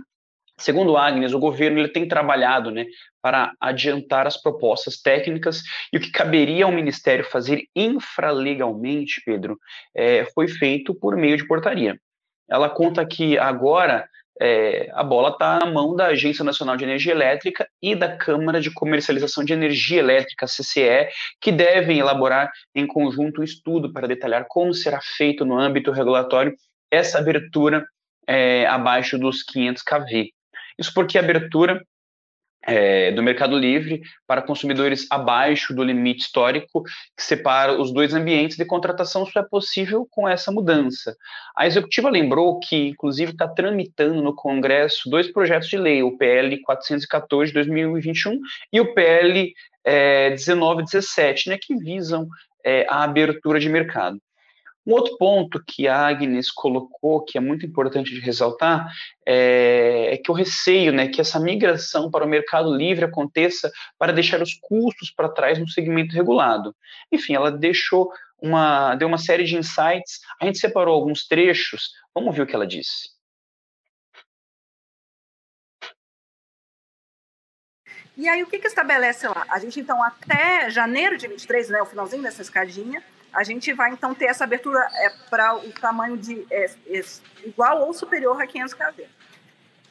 Segundo 0.60 0.96
Agnes, 0.96 1.32
o 1.32 1.38
governo 1.38 1.78
ele 1.78 1.88
tem 1.88 2.06
trabalhado 2.06 2.70
né, 2.70 2.84
para 3.22 3.52
adiantar 3.58 4.26
as 4.26 4.36
propostas 4.36 5.00
técnicas 5.00 5.62
e 5.92 5.96
o 5.96 6.00
que 6.00 6.10
caberia 6.10 6.66
ao 6.66 6.72
Ministério 6.72 7.24
fazer 7.24 7.64
infralegalmente, 7.74 9.22
Pedro, 9.24 9.58
é, 9.94 10.26
foi 10.34 10.46
feito 10.48 10.94
por 10.94 11.16
meio 11.16 11.36
de 11.36 11.46
portaria. 11.46 11.98
Ela 12.48 12.68
conta 12.68 13.06
que 13.06 13.38
agora 13.38 14.06
é, 14.40 14.90
a 14.92 15.02
bola 15.02 15.30
está 15.30 15.58
na 15.60 15.66
mão 15.66 15.96
da 15.96 16.06
Agência 16.06 16.44
Nacional 16.44 16.76
de 16.76 16.84
Energia 16.84 17.12
Elétrica 17.12 17.66
e 17.80 17.94
da 17.94 18.16
Câmara 18.16 18.60
de 18.60 18.70
Comercialização 18.70 19.44
de 19.44 19.52
Energia 19.52 19.98
Elétrica, 19.98 20.46
CCE, 20.46 21.08
que 21.40 21.52
devem 21.52 21.98
elaborar 21.98 22.50
em 22.74 22.86
conjunto 22.86 23.40
um 23.40 23.44
estudo 23.44 23.92
para 23.92 24.08
detalhar 24.08 24.46
como 24.48 24.74
será 24.74 25.00
feito 25.02 25.44
no 25.44 25.58
âmbito 25.58 25.90
regulatório 25.90 26.54
essa 26.90 27.18
abertura 27.18 27.86
é, 28.26 28.66
abaixo 28.66 29.18
dos 29.18 29.42
500 29.42 29.82
kV. 29.82 30.30
Isso 30.80 30.92
porque 30.94 31.18
a 31.18 31.20
abertura 31.20 31.80
é, 32.66 33.10
do 33.12 33.22
Mercado 33.22 33.56
Livre 33.56 34.02
para 34.26 34.42
consumidores 34.42 35.06
abaixo 35.10 35.74
do 35.74 35.82
limite 35.82 36.22
histórico 36.22 36.82
que 37.16 37.22
separa 37.22 37.80
os 37.80 37.92
dois 37.92 38.12
ambientes 38.12 38.56
de 38.56 38.64
contratação 38.64 39.24
só 39.26 39.40
é 39.40 39.42
possível 39.42 40.06
com 40.10 40.28
essa 40.28 40.52
mudança. 40.52 41.16
A 41.56 41.66
executiva 41.66 42.10
lembrou 42.10 42.60
que, 42.60 42.88
inclusive, 42.88 43.32
está 43.32 43.48
tramitando 43.48 44.22
no 44.22 44.34
Congresso 44.34 45.08
dois 45.08 45.30
projetos 45.30 45.68
de 45.68 45.78
lei, 45.78 46.02
o 46.02 46.16
PL 46.16 46.60
414 46.62 47.50
de 47.50 47.54
2021 47.54 48.38
e 48.72 48.80
o 48.80 48.94
PL 48.94 49.52
é, 49.84 50.30
1917, 50.30 51.48
né, 51.48 51.58
que 51.60 51.74
visam 51.76 52.28
é, 52.64 52.86
a 52.88 53.04
abertura 53.04 53.58
de 53.58 53.68
mercado. 53.68 54.20
Um 54.86 54.92
outro 54.92 55.16
ponto 55.18 55.62
que 55.64 55.86
a 55.86 56.06
Agnes 56.06 56.50
colocou, 56.50 57.22
que 57.22 57.36
é 57.36 57.40
muito 57.40 57.66
importante 57.66 58.12
de 58.12 58.20
ressaltar, 58.20 58.90
é, 59.26 60.14
é, 60.14 60.16
que 60.16 60.30
o 60.30 60.34
receio, 60.34 60.92
né, 60.92 61.08
que 61.08 61.20
essa 61.20 61.38
migração 61.38 62.10
para 62.10 62.24
o 62.24 62.28
mercado 62.28 62.74
livre 62.74 63.04
aconteça 63.04 63.70
para 63.98 64.12
deixar 64.12 64.40
os 64.40 64.54
custos 64.54 65.10
para 65.10 65.28
trás 65.28 65.58
no 65.58 65.68
segmento 65.68 66.14
regulado. 66.14 66.74
Enfim, 67.12 67.34
ela 67.34 67.52
deixou 67.52 68.10
uma, 68.40 68.94
deu 68.96 69.06
uma 69.06 69.18
série 69.18 69.44
de 69.44 69.56
insights. 69.56 70.20
A 70.40 70.46
gente 70.46 70.58
separou 70.58 70.94
alguns 70.94 71.26
trechos. 71.26 71.90
Vamos 72.14 72.34
ver 72.34 72.42
o 72.42 72.46
que 72.46 72.54
ela 72.54 72.66
disse. 72.66 73.20
E 78.16 78.28
aí, 78.28 78.42
o 78.42 78.46
que, 78.46 78.58
que 78.58 78.66
estabelece 78.66 79.26
lá? 79.28 79.46
A 79.48 79.58
gente, 79.58 79.80
então, 79.80 80.02
até 80.02 80.68
janeiro 80.68 81.16
de 81.16 81.26
23, 81.26 81.70
né, 81.70 81.80
o 81.80 81.86
finalzinho 81.86 82.22
dessa 82.22 82.42
escadinha, 82.42 83.02
a 83.32 83.42
gente 83.42 83.72
vai 83.72 83.92
então 83.92 84.14
ter 84.14 84.26
essa 84.26 84.44
abertura 84.44 84.80
é, 84.94 85.10
para 85.28 85.56
o 85.56 85.72
tamanho 85.72 86.16
de 86.16 86.46
é, 86.50 86.70
é, 86.86 87.04
igual 87.44 87.86
ou 87.86 87.92
superior 87.92 88.40
a 88.40 88.46
500 88.46 88.74
kV. 88.74 89.06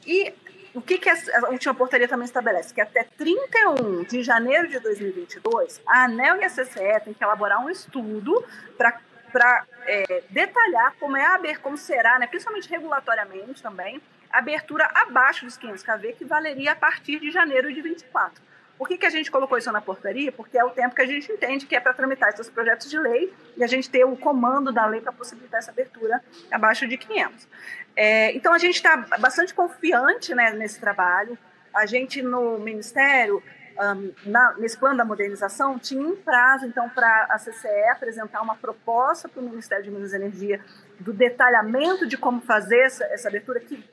E 0.05 0.33
o 0.73 0.81
que, 0.81 0.97
que 0.97 1.09
a 1.09 1.49
última 1.49 1.73
portaria 1.73 2.07
também 2.07 2.25
estabelece? 2.25 2.73
Que 2.73 2.81
até 2.81 3.03
31 3.03 4.03
de 4.03 4.23
janeiro 4.23 4.67
de 4.67 4.79
2022, 4.79 5.81
a 5.87 6.03
ANEL 6.03 6.37
e 6.37 6.45
a 6.45 6.49
CCE 6.49 6.99
têm 7.03 7.13
que 7.13 7.23
elaborar 7.23 7.63
um 7.63 7.69
estudo 7.69 8.45
para 8.77 9.65
é, 9.85 10.23
detalhar 10.29 10.95
como 10.99 11.17
é 11.17 11.25
a 11.25 11.59
como 11.59 11.77
será, 11.77 12.19
né, 12.19 12.27
principalmente 12.27 12.69
regulatoriamente 12.69 13.61
também, 13.61 14.01
abertura 14.31 14.89
abaixo 14.93 15.45
dos 15.45 15.57
500 15.57 15.83
kV, 15.83 16.13
que 16.13 16.25
valeria 16.25 16.73
a 16.73 16.75
partir 16.75 17.19
de 17.19 17.31
janeiro 17.31 17.73
de 17.73 17.81
24. 17.81 18.48
Por 18.79 18.87
que, 18.87 18.97
que 18.97 19.05
a 19.05 19.09
gente 19.09 19.29
colocou 19.29 19.57
isso 19.57 19.69
na 19.73 19.81
portaria? 19.81 20.31
Porque 20.31 20.57
é 20.57 20.63
o 20.63 20.69
tempo 20.69 20.95
que 20.95 21.01
a 21.01 21.05
gente 21.05 21.29
entende 21.29 21.65
que 21.65 21.75
é 21.75 21.81
para 21.81 21.93
tramitar 21.93 22.29
esses 22.29 22.49
projetos 22.49 22.89
de 22.89 22.97
lei 22.97 23.33
e 23.57 23.61
a 23.61 23.67
gente 23.67 23.89
ter 23.89 24.05
o 24.05 24.15
comando 24.15 24.71
da 24.71 24.85
lei 24.85 25.01
para 25.01 25.11
possibilitar 25.11 25.59
essa 25.59 25.69
abertura 25.69 26.23
abaixo 26.49 26.87
de 26.87 26.97
500. 26.97 27.45
É, 27.93 28.31
então, 28.31 28.53
a 28.53 28.57
gente 28.57 28.75
está 28.75 28.95
bastante 29.19 29.53
confiante 29.53 30.33
né, 30.33 30.51
nesse 30.51 30.79
trabalho. 30.79 31.37
A 31.73 31.85
gente, 31.85 32.21
no 32.21 32.57
Ministério, 32.57 33.43
um, 33.77 34.13
na, 34.25 34.55
nesse 34.57 34.77
plano 34.77 34.95
da 34.95 35.03
modernização, 35.03 35.77
tinha 35.77 36.01
um 36.01 36.15
prazo, 36.15 36.65
então, 36.65 36.87
para 36.87 37.27
a 37.31 37.37
CCE 37.37 37.89
apresentar 37.91 38.41
uma 38.41 38.55
proposta 38.55 39.27
para 39.27 39.41
o 39.41 39.43
Ministério 39.43 39.83
de 39.83 39.91
Minas 39.91 40.13
e 40.13 40.15
Energia 40.15 40.63
do 40.97 41.11
detalhamento 41.11 42.07
de 42.07 42.15
como 42.15 42.39
fazer 42.39 42.79
essa, 42.79 43.03
essa 43.07 43.27
abertura, 43.27 43.59
que 43.59 43.83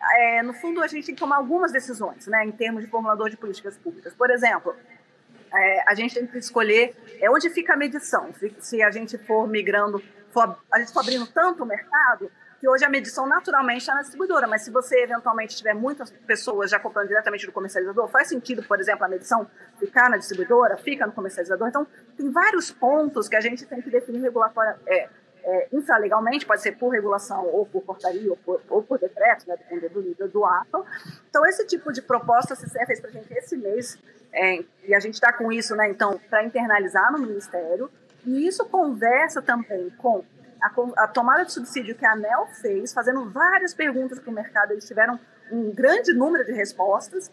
é, 0.00 0.42
no 0.42 0.52
fundo, 0.52 0.82
a 0.82 0.86
gente 0.86 1.06
tem 1.06 1.14
que 1.14 1.20
tomar 1.20 1.36
algumas 1.36 1.72
decisões, 1.72 2.26
né, 2.26 2.44
em 2.44 2.52
termos 2.52 2.84
de 2.84 2.90
formulador 2.90 3.30
de 3.30 3.36
políticas 3.36 3.76
públicas. 3.76 4.14
Por 4.14 4.30
exemplo, 4.30 4.74
é, 5.52 5.82
a 5.86 5.94
gente 5.94 6.14
tem 6.14 6.26
que 6.26 6.38
escolher 6.38 6.94
é, 7.20 7.30
onde 7.30 7.50
fica 7.50 7.74
a 7.74 7.76
medição. 7.76 8.30
Se 8.58 8.82
a 8.82 8.90
gente 8.90 9.18
for 9.18 9.48
migrando, 9.48 10.02
for, 10.30 10.58
a 10.72 10.78
gente 10.78 10.92
for 10.92 11.00
abrindo 11.00 11.26
tanto 11.26 11.62
o 11.62 11.66
mercado, 11.66 12.30
que 12.60 12.68
hoje 12.68 12.84
a 12.84 12.88
medição 12.88 13.26
naturalmente 13.26 13.80
está 13.80 13.94
na 13.94 14.00
distribuidora, 14.00 14.46
mas 14.46 14.62
se 14.62 14.70
você 14.70 15.02
eventualmente 15.02 15.56
tiver 15.56 15.74
muitas 15.74 16.10
pessoas 16.10 16.70
já 16.70 16.78
comprando 16.78 17.06
diretamente 17.06 17.46
do 17.46 17.52
comercializador, 17.52 18.08
faz 18.08 18.28
sentido, 18.28 18.62
por 18.64 18.80
exemplo, 18.80 19.04
a 19.04 19.08
medição 19.08 19.48
ficar 19.78 20.10
na 20.10 20.16
distribuidora, 20.16 20.76
fica 20.76 21.06
no 21.06 21.12
comercializador. 21.12 21.68
Então, 21.68 21.86
tem 22.16 22.30
vários 22.30 22.70
pontos 22.70 23.28
que 23.28 23.36
a 23.36 23.40
gente 23.40 23.64
tem 23.64 23.80
que 23.80 23.90
definir 23.90 24.20
regulatória, 24.20 24.76
é, 24.86 25.08
é, 25.48 25.68
infralegalmente, 25.72 26.44
pode 26.44 26.60
ser 26.60 26.72
por 26.72 26.90
regulação 26.90 27.46
ou 27.46 27.64
por 27.64 27.82
portaria 27.82 28.30
ou 28.30 28.36
por, 28.36 28.60
ou 28.68 28.82
por 28.82 28.98
decreto, 28.98 29.48
né, 29.48 29.56
dependendo 29.56 29.94
do 29.94 30.02
nível 30.02 30.28
do 30.28 30.44
ato. 30.44 30.84
Então, 31.30 31.46
esse 31.46 31.66
tipo 31.66 31.90
de 31.90 32.02
proposta 32.02 32.52
a 32.52 32.56
CCE 32.56 32.84
fez 32.84 33.00
para 33.00 33.08
a 33.08 33.12
gente 33.14 33.32
esse 33.32 33.56
mês, 33.56 33.98
é, 34.30 34.62
e 34.84 34.94
a 34.94 35.00
gente 35.00 35.14
está 35.14 35.32
com 35.32 35.50
isso, 35.50 35.74
né, 35.74 35.88
então, 35.88 36.20
para 36.28 36.44
internalizar 36.44 37.10
no 37.10 37.18
Ministério, 37.18 37.90
e 38.26 38.46
isso 38.46 38.62
conversa 38.66 39.40
também 39.40 39.88
com 39.96 40.22
a, 40.60 41.04
a, 41.04 41.08
tomada 41.08 41.46
de 41.46 41.52
subsídio 41.52 41.94
que 41.94 42.04
a 42.04 42.12
ANEL 42.12 42.46
fez, 42.60 42.92
fazendo 42.92 43.30
várias 43.30 43.72
perguntas 43.72 44.18
para 44.18 44.30
o 44.30 44.34
mercado, 44.34 44.72
eles 44.72 44.86
tiveram 44.86 45.18
um 45.50 45.72
grande 45.72 46.12
número 46.12 46.44
de 46.44 46.52
respostas 46.52 47.32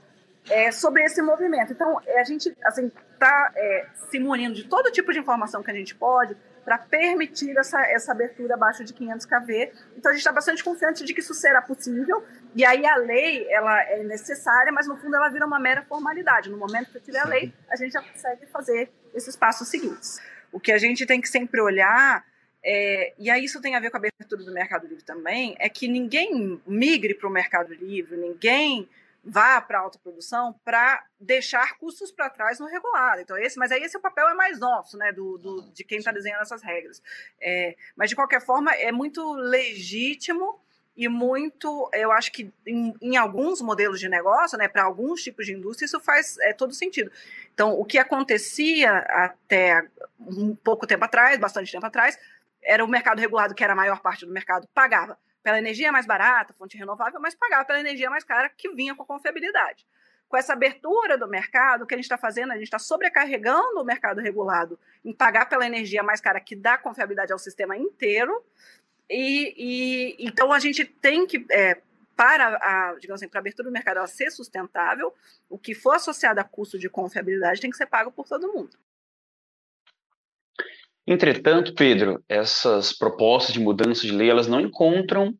é, 0.50 0.72
sobre 0.72 1.04
esse 1.04 1.22
movimento. 1.22 1.74
Então, 1.74 2.00
a 2.00 2.24
gente 2.24 2.48
está 2.48 2.70
assim, 2.70 2.90
tá, 3.20 3.52
é, 3.54 3.88
se 4.10 4.20
munindo 4.20 4.56
de 4.56 4.64
todo 4.64 4.90
tipo 4.90 5.12
de 5.12 5.20
informação 5.20 5.62
que 5.62 5.72
a 5.72 5.74
gente 5.74 5.94
pode, 5.96 6.38
para 6.66 6.80
permitir 6.80 7.56
essa, 7.56 7.80
essa 7.92 8.12
abertura 8.12 8.56
abaixo 8.56 8.84
de 8.84 8.92
500 8.92 9.26
kV. 9.28 9.72
Então 9.96 10.10
a 10.10 10.14
gente 10.14 10.22
está 10.22 10.32
bastante 10.32 10.64
confiante 10.64 11.06
de 11.06 11.14
que 11.14 11.20
isso 11.20 11.34
será 11.36 11.62
possível. 11.62 12.26
E 12.56 12.66
aí 12.66 12.86
a 12.86 12.96
lei 12.96 13.48
ela 13.52 13.84
é 13.84 14.04
necessária, 14.04 14.72
mas 14.72 14.88
no 14.88 14.98
fundo 14.98 15.16
ela 15.16 15.30
vira 15.30 15.46
uma 15.46 15.60
mera 15.60 15.84
formalidade. 15.84 16.50
No 16.50 16.58
momento 16.58 16.92
que 16.92 17.00
tiver 17.00 17.20
a 17.20 17.28
lei, 17.28 17.54
a 17.70 17.76
gente 17.76 17.94
já 17.94 18.02
consegue 18.02 18.48
fazer 18.48 18.92
esses 19.14 19.36
passos 19.36 19.68
seguintes. 19.68 20.20
O 20.52 20.60
que 20.60 20.72
a 20.72 20.78
gente 20.80 21.06
tem 21.06 21.22
que 21.22 21.30
sempre 21.30 21.62
olhar 21.62 22.26
é, 22.68 23.14
e 23.20 23.30
aí 23.30 23.46
isso 23.46 23.62
tem 23.62 23.76
a 23.76 23.80
ver 23.80 23.92
com 23.92 23.98
a 23.98 24.00
abertura 24.00 24.44
do 24.44 24.52
Mercado 24.52 24.88
Livre 24.88 25.04
também, 25.04 25.56
é 25.60 25.70
que 25.70 25.88
ninguém 25.88 26.60
migre 26.66 27.14
para 27.14 27.30
o 27.30 27.32
Mercado 27.32 27.72
Livre, 27.76 28.18
ninguém 28.18 28.90
vá 29.26 29.60
para 29.60 29.80
a 29.80 29.82
autoprodução 29.82 30.54
para 30.64 31.04
deixar 31.20 31.78
custos 31.80 32.12
para 32.12 32.30
trás 32.30 32.60
no 32.60 32.68
regulado. 32.68 33.22
Então, 33.22 33.36
esse, 33.38 33.58
mas 33.58 33.72
aí 33.72 33.82
esse 33.82 33.98
papel 33.98 34.30
é 34.30 34.36
mais 34.36 34.60
nosso, 34.60 34.98
né, 34.98 35.12
do, 35.12 35.40
do 35.40 35.72
de 35.74 35.84
quem 35.84 35.98
está 35.98 36.12
desenhando 36.12 36.42
essas 36.42 36.62
regras. 36.62 37.02
É, 37.42 37.76
mas, 37.96 38.10
de 38.10 38.16
qualquer 38.16 38.40
forma, 38.40 38.72
é 38.74 38.92
muito 38.92 39.34
legítimo 39.34 40.60
e 40.96 41.10
muito, 41.10 41.90
eu 41.94 42.12
acho 42.12 42.32
que 42.32 42.54
em, 42.66 42.94
em 43.02 43.18
alguns 43.18 43.62
modelos 43.62 44.00
de 44.00 44.08
negócio, 44.08 44.58
né, 44.58 44.68
para 44.68 44.84
alguns 44.84 45.24
tipos 45.24 45.46
de 45.46 45.54
indústria, 45.54 45.88
isso 45.88 46.00
faz 46.00 46.38
é, 46.40 46.54
todo 46.54 46.74
sentido. 46.74 47.12
Então, 47.54 47.74
o 47.74 47.84
que 47.84 47.98
acontecia 47.98 49.00
até 49.10 49.88
um 50.20 50.56
pouco 50.56 50.86
tempo 50.86 51.04
atrás, 51.04 51.38
bastante 51.40 51.72
tempo 51.72 51.86
atrás, 51.86 52.18
era 52.62 52.86
o 52.86 52.88
mercado 52.88 53.20
regulado, 53.20 53.56
que 53.56 53.64
era 53.64 53.74
a 53.74 53.76
maior 53.76 54.02
parte 54.02 54.26
do 54.26 54.32
mercado, 54.32 54.68
pagava 54.74 55.18
pela 55.46 55.60
energia 55.60 55.92
mais 55.92 56.08
barata, 56.08 56.56
fonte 56.58 56.76
renovável, 56.76 57.20
mas 57.22 57.36
pagava 57.36 57.64
pela 57.64 57.80
energia 57.80 58.10
mais 58.10 58.24
cara, 58.24 58.50
que 58.50 58.68
vinha 58.70 58.96
com 58.96 59.06
confiabilidade. 59.06 59.86
Com 60.28 60.36
essa 60.36 60.54
abertura 60.54 61.20
do 61.20 61.28
mercado, 61.28 61.84
o 61.84 61.86
que 61.86 61.94
a 61.94 61.98
gente 61.98 62.06
está 62.06 62.18
fazendo? 62.18 62.50
A 62.52 62.56
gente 62.56 62.64
está 62.64 62.80
sobrecarregando 62.80 63.80
o 63.80 63.84
mercado 63.84 64.20
regulado 64.20 64.80
em 65.06 65.14
pagar 65.14 65.48
pela 65.48 65.64
energia 65.64 66.02
mais 66.02 66.20
cara, 66.20 66.40
que 66.40 66.56
dá 66.56 66.80
confiabilidade 66.80 67.32
ao 67.32 67.38
sistema 67.38 67.78
inteiro. 67.78 68.44
E, 69.08 69.54
e 69.56 70.28
então 70.28 70.52
a 70.52 70.58
gente 70.58 70.84
tem 70.84 71.28
que 71.28 71.46
é, 71.52 71.80
para 72.16 72.58
a, 72.60 72.96
digamos 73.00 73.22
assim, 73.22 73.30
para 73.30 73.38
a 73.38 73.42
abertura 73.42 73.70
do 73.70 73.72
mercado 73.72 73.98
ela 73.98 74.08
ser 74.08 74.32
sustentável, 74.32 75.14
o 75.48 75.60
que 75.60 75.76
for 75.76 75.94
associado 75.94 76.40
a 76.40 76.44
custo 76.44 76.80
de 76.80 76.90
confiabilidade 76.90 77.62
tem 77.62 77.70
que 77.70 77.78
ser 77.78 77.86
pago 77.86 78.12
por 78.12 78.28
todo 78.28 78.52
mundo. 78.52 78.76
Entretanto, 81.08 81.74
Pedro, 81.76 82.24
essas 82.28 82.92
propostas 82.92 83.54
de 83.54 83.60
mudança 83.60 84.02
de 84.02 84.12
lei, 84.12 84.30
elas 84.30 84.48
não 84.48 84.60
encontram 84.60 85.36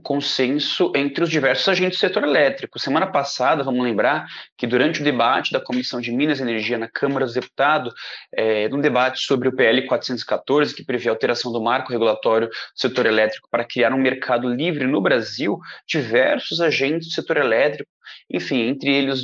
consenso 0.00 0.92
entre 0.94 1.22
os 1.22 1.30
diversos 1.30 1.68
agentes 1.68 1.98
do 1.98 2.00
setor 2.00 2.24
elétrico. 2.24 2.78
Semana 2.78 3.06
passada, 3.06 3.62
vamos 3.62 3.82
lembrar 3.82 4.26
que 4.56 4.66
durante 4.66 5.00
o 5.00 5.04
debate 5.04 5.52
da 5.52 5.60
Comissão 5.60 6.00
de 6.00 6.12
Minas 6.12 6.38
e 6.38 6.42
Energia 6.42 6.78
na 6.78 6.88
Câmara 6.88 7.24
dos 7.24 7.34
Deputados, 7.34 7.92
é, 8.34 8.68
debate 8.68 9.20
sobre 9.20 9.48
o 9.48 9.54
PL 9.54 9.86
414, 9.86 10.74
que 10.74 10.84
prevê 10.84 11.08
a 11.08 11.12
alteração 11.12 11.52
do 11.52 11.60
marco 11.60 11.92
regulatório 11.92 12.48
do 12.48 12.54
setor 12.74 13.06
elétrico 13.06 13.48
para 13.50 13.64
criar 13.64 13.92
um 13.92 13.98
mercado 13.98 14.48
livre 14.48 14.86
no 14.86 15.00
Brasil, 15.00 15.58
diversos 15.86 16.60
agentes 16.60 17.08
do 17.08 17.14
setor 17.14 17.36
elétrico, 17.36 17.90
enfim, 18.30 18.68
entre 18.68 18.90
eles 18.90 19.22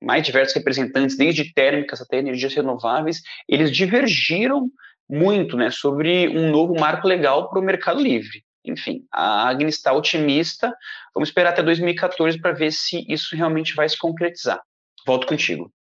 mais 0.00 0.24
diversos 0.24 0.54
representantes, 0.54 1.16
desde 1.16 1.52
térmicas 1.52 2.00
até 2.00 2.18
energias 2.18 2.54
renováveis, 2.54 3.22
eles 3.48 3.70
divergiram 3.70 4.70
muito 5.08 5.56
né, 5.56 5.70
sobre 5.70 6.28
um 6.28 6.50
novo 6.50 6.74
marco 6.74 7.06
legal 7.06 7.48
para 7.48 7.60
o 7.60 7.62
mercado 7.62 8.00
livre 8.00 8.46
enfim, 8.66 9.06
a 9.12 9.48
Agnes 9.48 9.76
está 9.76 9.92
otimista. 9.92 10.76
Vamos 11.14 11.28
esperar 11.28 11.50
até 11.50 11.62
2014 11.62 12.40
para 12.40 12.52
ver 12.52 12.72
se 12.72 13.04
isso 13.08 13.34
realmente 13.36 13.74
vai 13.74 13.88
se 13.88 13.96
concretizar. 13.96 14.60
Volto 15.06 15.26
contigo. 15.26 15.72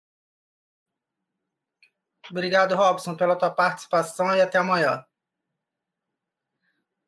Obrigado, 2.30 2.74
Robson, 2.74 3.16
pela 3.16 3.36
tua 3.36 3.50
participação 3.50 4.34
e 4.34 4.40
até 4.40 4.58
amanhã. 4.58 5.04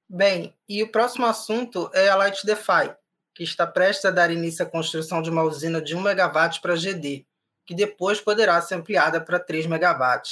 Bem, 0.09 0.55
e 0.69 0.83
o 0.83 0.91
próximo 0.91 1.27
assunto 1.27 1.91
é 1.93 2.09
a 2.09 2.17
Light 2.17 2.45
DeFi, 2.47 2.95
que 3.35 3.43
está 3.43 3.67
prestes 3.67 4.05
a 4.05 4.11
dar 4.11 4.31
início 4.31 4.65
à 4.65 4.69
construção 4.69 5.21
de 5.21 5.31
uma 5.31 5.43
usina 5.43 5.81
de 5.81 5.97
1 5.97 6.01
MW 6.01 6.61
para 6.61 6.77
GD, 6.77 7.27
que 7.65 7.75
depois 7.75 8.21
poderá 8.21 8.61
ser 8.63 8.77
ampliada 8.77 9.21
para 9.21 9.41
3 9.41 9.67
MW. 9.67 10.23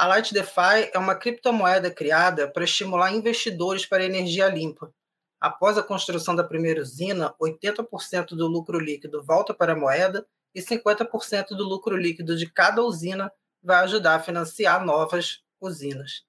A 0.00 0.06
Light 0.06 0.32
DeFi 0.32 0.90
é 0.94 0.98
uma 0.98 1.14
criptomoeda 1.14 1.90
criada 1.90 2.50
para 2.50 2.64
estimular 2.64 3.12
investidores 3.12 3.84
para 3.84 4.02
energia 4.02 4.48
limpa. 4.48 4.90
Após 5.38 5.76
a 5.76 5.82
construção 5.82 6.34
da 6.34 6.42
primeira 6.42 6.80
usina, 6.80 7.34
80% 7.38 8.28
do 8.28 8.46
lucro 8.46 8.78
líquido 8.78 9.22
volta 9.22 9.52
para 9.52 9.74
a 9.74 9.76
moeda 9.76 10.26
e 10.54 10.62
50% 10.62 11.48
do 11.48 11.64
lucro 11.64 11.98
líquido 11.98 12.34
de 12.34 12.50
cada 12.50 12.82
usina 12.82 13.30
vai 13.62 13.84
ajudar 13.84 14.14
a 14.14 14.22
financiar 14.22 14.82
novas 14.86 15.42
usinas. 15.60 16.22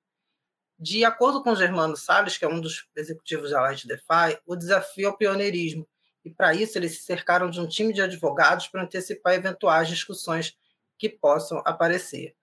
De 0.77 1.05
acordo 1.05 1.41
com 1.41 1.55
Germano 1.55 1.95
Salles, 1.95 2.37
que 2.37 2.43
é 2.43 2.49
um 2.49 2.59
dos 2.59 2.89
executivos 2.93 3.51
da 3.51 3.61
Light 3.61 3.87
DeFi, 3.87 4.37
o 4.45 4.57
desafio 4.57 5.07
é 5.07 5.09
o 5.11 5.17
pioneirismo, 5.17 5.87
e 6.25 6.29
para 6.29 6.53
isso 6.53 6.77
eles 6.77 6.97
se 6.97 7.03
cercaram 7.03 7.49
de 7.49 7.61
um 7.61 7.67
time 7.69 7.93
de 7.93 8.01
advogados 8.01 8.67
para 8.67 8.83
antecipar 8.83 9.33
eventuais 9.33 9.87
discussões 9.87 10.57
que 10.99 11.07
possam 11.07 11.63
aparecer. 11.63 12.35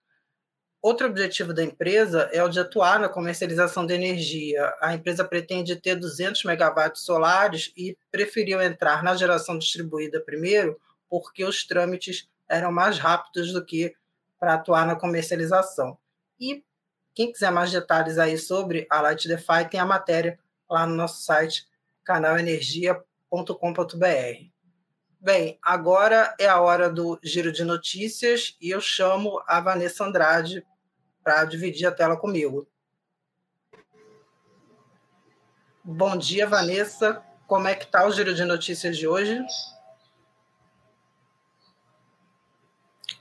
Outro 0.81 1.07
objetivo 1.07 1.53
da 1.53 1.61
empresa 1.61 2.29
é 2.31 2.41
o 2.41 2.47
de 2.47 2.59
atuar 2.59 2.99
na 2.99 3.09
comercialização 3.09 3.85
de 3.85 3.93
energia. 3.93 4.73
A 4.81 4.93
empresa 4.93 5.25
pretende 5.25 5.75
ter 5.75 5.95
200 5.95 6.45
megawatts 6.45 7.03
solares 7.03 7.73
e 7.75 7.97
preferiu 8.09 8.61
entrar 8.61 9.03
na 9.03 9.13
geração 9.13 9.57
distribuída 9.57 10.21
primeiro, 10.21 10.79
porque 11.09 11.43
os 11.43 11.67
trâmites 11.67 12.29
eram 12.47 12.71
mais 12.71 12.97
rápidos 12.97 13.51
do 13.51 13.63
que 13.63 13.93
para 14.39 14.53
atuar 14.53 14.87
na 14.87 14.95
comercialização. 14.95 15.97
E 16.39 16.63
quem 17.13 17.29
quiser 17.29 17.51
mais 17.51 17.71
detalhes 17.71 18.17
aí 18.17 18.37
sobre 18.37 18.87
a 18.89 19.01
Light 19.01 19.27
DeFi, 19.27 19.69
tem 19.69 19.81
a 19.81 19.85
matéria 19.85 20.39
lá 20.69 20.87
no 20.87 20.95
nosso 20.95 21.23
site 21.23 21.67
canalenergia.com.br. 22.05 24.59
Bem, 25.21 25.59
agora 25.61 26.33
é 26.39 26.47
a 26.47 26.61
hora 26.61 26.89
do 26.89 27.19
giro 27.21 27.51
de 27.51 27.65
notícias 27.65 28.55
e 28.61 28.69
eu 28.69 28.79
chamo 28.79 29.43
a 29.45 29.59
Vanessa 29.59 30.05
Andrade 30.05 30.65
para 31.23 31.45
dividir 31.45 31.85
a 31.85 31.91
tela 31.91 32.17
comigo. 32.17 32.67
Bom 35.83 36.17
dia, 36.17 36.47
Vanessa. 36.47 37.23
Como 37.47 37.67
é 37.67 37.73
que 37.73 37.85
está 37.85 38.05
o 38.05 38.11
giro 38.11 38.33
de 38.33 38.45
notícias 38.45 38.97
de 38.97 39.07
hoje? 39.07 39.39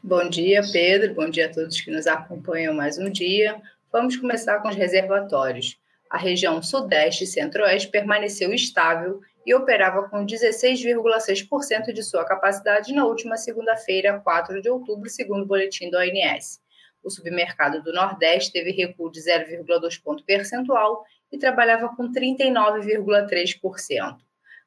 Bom 0.02 0.28
dia, 0.28 0.60
Pedro. 0.72 1.14
Bom 1.14 1.28
dia 1.28 1.46
a 1.46 1.52
todos 1.52 1.80
que 1.80 1.90
nos 1.90 2.06
acompanham 2.06 2.74
mais 2.74 2.98
um 2.98 3.10
dia. 3.10 3.60
Vamos 3.90 4.16
começar 4.16 4.60
com 4.60 4.68
os 4.68 4.76
reservatórios. 4.76 5.78
A 6.10 6.16
região 6.16 6.62
Sudeste 6.62 7.24
e 7.24 7.26
Centro-Oeste 7.26 7.90
permaneceu 7.90 8.52
estável 8.52 9.20
e 9.44 9.54
operava 9.54 10.08
com 10.08 10.24
16,6% 10.26 11.92
de 11.92 12.02
sua 12.02 12.24
capacidade 12.24 12.92
na 12.92 13.06
última 13.06 13.36
segunda-feira, 13.36 14.20
4 14.20 14.60
de 14.60 14.68
outubro, 14.68 15.08
segundo 15.08 15.42
o 15.42 15.46
boletim 15.46 15.90
do 15.90 15.96
ONS. 15.96 16.60
O 17.02 17.10
submercado 17.10 17.82
do 17.82 17.92
Nordeste 17.92 18.52
teve 18.52 18.70
recuo 18.70 19.10
de 19.10 19.20
0,2 19.20 20.00
ponto 20.02 20.24
percentual 20.24 21.04
e 21.30 21.38
trabalhava 21.38 21.88
com 21.96 22.10
39,3%. 22.12 24.18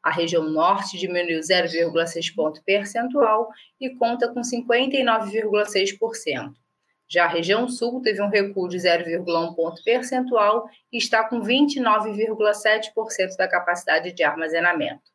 A 0.03 0.09
região 0.09 0.49
Norte 0.49 0.97
diminuiu 0.97 1.39
0,6 1.39 2.33
ponto 2.33 2.63
percentual 2.63 3.49
e 3.79 3.95
conta 3.95 4.27
com 4.33 4.41
59,6%. 4.41 6.53
Já 7.07 7.25
a 7.25 7.27
região 7.27 7.67
Sul 7.67 8.01
teve 8.01 8.19
um 8.21 8.29
recuo 8.29 8.69
de 8.69 8.77
0,1 8.77 9.53
ponto 9.53 9.83
percentual 9.83 10.67
e 10.91 10.97
está 10.97 11.23
com 11.27 11.41
29,7% 11.41 13.35
da 13.37 13.47
capacidade 13.47 14.11
de 14.13 14.23
armazenamento. 14.23 15.11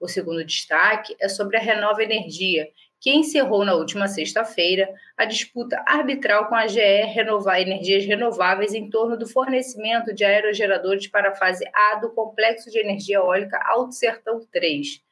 O 0.00 0.08
segundo 0.08 0.42
destaque 0.44 1.16
é 1.20 1.28
sobre 1.28 1.56
a 1.56 1.60
Renova 1.60 2.02
Energia, 2.02 2.68
que 3.02 3.10
encerrou 3.10 3.64
na 3.64 3.74
última 3.74 4.06
sexta-feira 4.06 4.88
a 5.16 5.24
disputa 5.24 5.82
arbitral 5.84 6.46
com 6.48 6.54
a 6.54 6.68
GE 6.68 6.80
Renovar 7.12 7.60
Energias 7.60 8.04
Renováveis 8.04 8.74
em 8.74 8.88
torno 8.88 9.18
do 9.18 9.26
fornecimento 9.26 10.14
de 10.14 10.24
aerogeradores 10.24 11.08
para 11.08 11.30
a 11.30 11.34
fase 11.34 11.68
A 11.74 11.96
do 11.96 12.10
Complexo 12.10 12.70
de 12.70 12.78
Energia 12.78 13.16
Eólica 13.16 13.60
Alto 13.64 13.92
Sertão 13.92 14.46
3. 14.52 15.02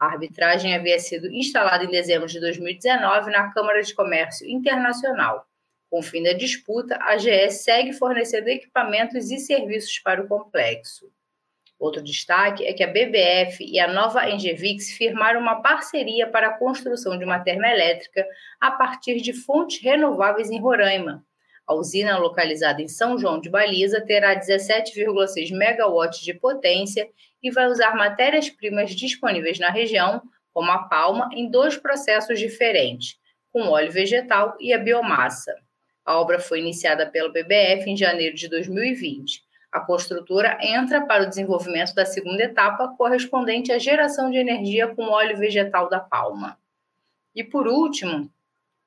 A 0.00 0.06
arbitragem 0.06 0.74
havia 0.74 0.98
sido 0.98 1.30
instalada 1.30 1.84
em 1.84 1.90
dezembro 1.90 2.26
de 2.26 2.40
2019 2.40 3.30
na 3.30 3.52
Câmara 3.52 3.82
de 3.82 3.94
Comércio 3.94 4.48
Internacional. 4.48 5.46
Com 5.90 5.98
o 5.98 6.02
fim 6.02 6.22
da 6.22 6.32
disputa, 6.32 6.96
a 7.02 7.18
GE 7.18 7.50
segue 7.50 7.92
fornecendo 7.92 8.48
equipamentos 8.48 9.30
e 9.30 9.36
serviços 9.36 9.98
para 9.98 10.22
o 10.22 10.26
complexo. 10.26 11.12
Outro 11.84 12.02
destaque 12.02 12.64
é 12.64 12.72
que 12.72 12.82
a 12.82 12.86
BBF 12.86 13.62
e 13.62 13.78
a 13.78 13.86
nova 13.86 14.30
Engevix 14.30 14.92
firmaram 14.92 15.38
uma 15.38 15.60
parceria 15.60 16.26
para 16.26 16.46
a 16.46 16.58
construção 16.58 17.18
de 17.18 17.26
uma 17.26 17.40
termoelétrica 17.40 18.26
a 18.58 18.70
partir 18.70 19.20
de 19.20 19.34
fontes 19.34 19.82
renováveis 19.82 20.50
em 20.50 20.58
Roraima. 20.58 21.22
A 21.66 21.74
usina, 21.74 22.16
localizada 22.16 22.80
em 22.80 22.88
São 22.88 23.18
João 23.18 23.38
de 23.38 23.50
Baliza, 23.50 24.00
terá 24.00 24.34
17,6 24.34 25.54
megawatts 25.54 26.20
de 26.20 26.32
potência 26.32 27.06
e 27.42 27.50
vai 27.50 27.66
usar 27.66 27.94
matérias-primas 27.94 28.96
disponíveis 28.96 29.58
na 29.58 29.68
região, 29.68 30.22
como 30.54 30.70
a 30.70 30.84
palma, 30.84 31.28
em 31.34 31.50
dois 31.50 31.76
processos 31.76 32.38
diferentes, 32.38 33.18
com 33.52 33.68
óleo 33.68 33.92
vegetal 33.92 34.56
e 34.58 34.72
a 34.72 34.78
biomassa. 34.78 35.54
A 36.02 36.18
obra 36.18 36.38
foi 36.38 36.60
iniciada 36.60 37.04
pela 37.10 37.30
BBF 37.30 37.90
em 37.90 37.94
janeiro 37.94 38.34
de 38.34 38.48
2020. 38.48 39.43
A 39.74 39.80
construtora 39.80 40.56
entra 40.60 41.04
para 41.04 41.24
o 41.24 41.28
desenvolvimento 41.28 41.96
da 41.96 42.06
segunda 42.06 42.44
etapa, 42.44 42.94
correspondente 42.96 43.72
à 43.72 43.78
geração 43.78 44.30
de 44.30 44.38
energia 44.38 44.86
com 44.94 45.10
óleo 45.10 45.36
vegetal 45.36 45.88
da 45.88 45.98
palma. 45.98 46.56
E 47.34 47.42
por 47.42 47.66
último, 47.66 48.30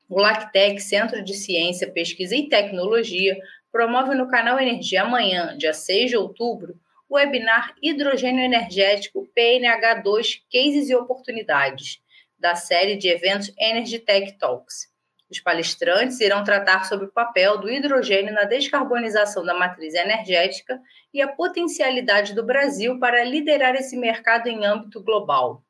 o 0.08 0.18
LACTEC, 0.18 0.80
Centro 0.80 1.22
de 1.22 1.34
Ciência, 1.34 1.92
Pesquisa 1.92 2.34
e 2.38 2.48
Tecnologia, 2.48 3.38
promove 3.70 4.16
no 4.16 4.30
canal 4.30 4.58
Energia 4.58 5.02
amanhã, 5.02 5.58
dia 5.58 5.74
6 5.74 6.12
de 6.12 6.16
outubro, 6.16 6.80
o 7.10 7.16
webinar 7.16 7.76
Hidrogênio 7.84 8.42
Energético 8.42 9.28
PNH2 9.38 10.44
Cases 10.50 10.90
e 10.90 10.96
Oportunidades, 10.96 12.00
da 12.40 12.56
série 12.56 12.96
de 12.96 13.10
eventos 13.10 13.52
Energy 13.60 14.00
Tech 14.00 14.38
Talks. 14.38 14.88
Os 15.30 15.42
palestrantes 15.42 16.22
irão 16.22 16.44
tratar 16.44 16.86
sobre 16.86 17.08
o 17.08 17.12
papel 17.12 17.58
do 17.58 17.70
hidrogênio 17.70 18.34
na 18.34 18.46
descarbonização 18.46 19.44
da 19.44 19.54
matriz 19.54 19.94
energética 19.94 20.82
e 21.14 21.22
a 21.22 21.28
potencialidade 21.28 22.34
do 22.34 22.46
Brasil 22.46 22.98
para 22.98 23.26
liderar 23.26 23.76
esse 23.76 23.98
mercado 23.98 24.48
em 24.48 24.66
âmbito 24.66 25.04
global. 25.04 25.62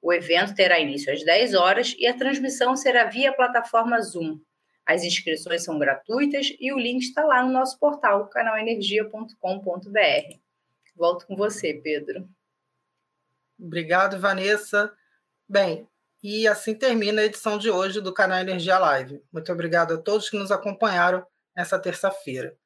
O 0.00 0.12
evento 0.12 0.54
terá 0.54 0.78
início 0.78 1.12
às 1.12 1.24
10 1.24 1.54
horas 1.54 1.94
e 1.98 2.06
a 2.06 2.16
transmissão 2.16 2.76
será 2.76 3.04
via 3.04 3.32
plataforma 3.32 4.00
Zoom. 4.00 4.40
As 4.86 5.02
inscrições 5.02 5.64
são 5.64 5.78
gratuitas 5.78 6.54
e 6.58 6.72
o 6.72 6.78
link 6.78 7.02
está 7.02 7.24
lá 7.24 7.42
no 7.42 7.52
nosso 7.52 7.78
portal, 7.78 8.28
canalenergia.com.br. 8.28 10.38
Volto 10.96 11.26
com 11.26 11.36
você, 11.36 11.74
Pedro. 11.74 12.28
Obrigado, 13.58 14.18
Vanessa. 14.18 14.92
Bem, 15.48 15.86
e 16.22 16.46
assim 16.46 16.74
termina 16.74 17.22
a 17.22 17.24
edição 17.24 17.56
de 17.56 17.70
hoje 17.70 18.00
do 18.00 18.12
canal 18.12 18.38
Energia 18.38 18.78
Live. 18.78 19.22
Muito 19.32 19.50
obrigado 19.52 19.94
a 19.94 19.98
todos 19.98 20.28
que 20.28 20.38
nos 20.38 20.50
acompanharam 20.50 21.24
nessa 21.56 21.78
terça-feira. 21.78 22.56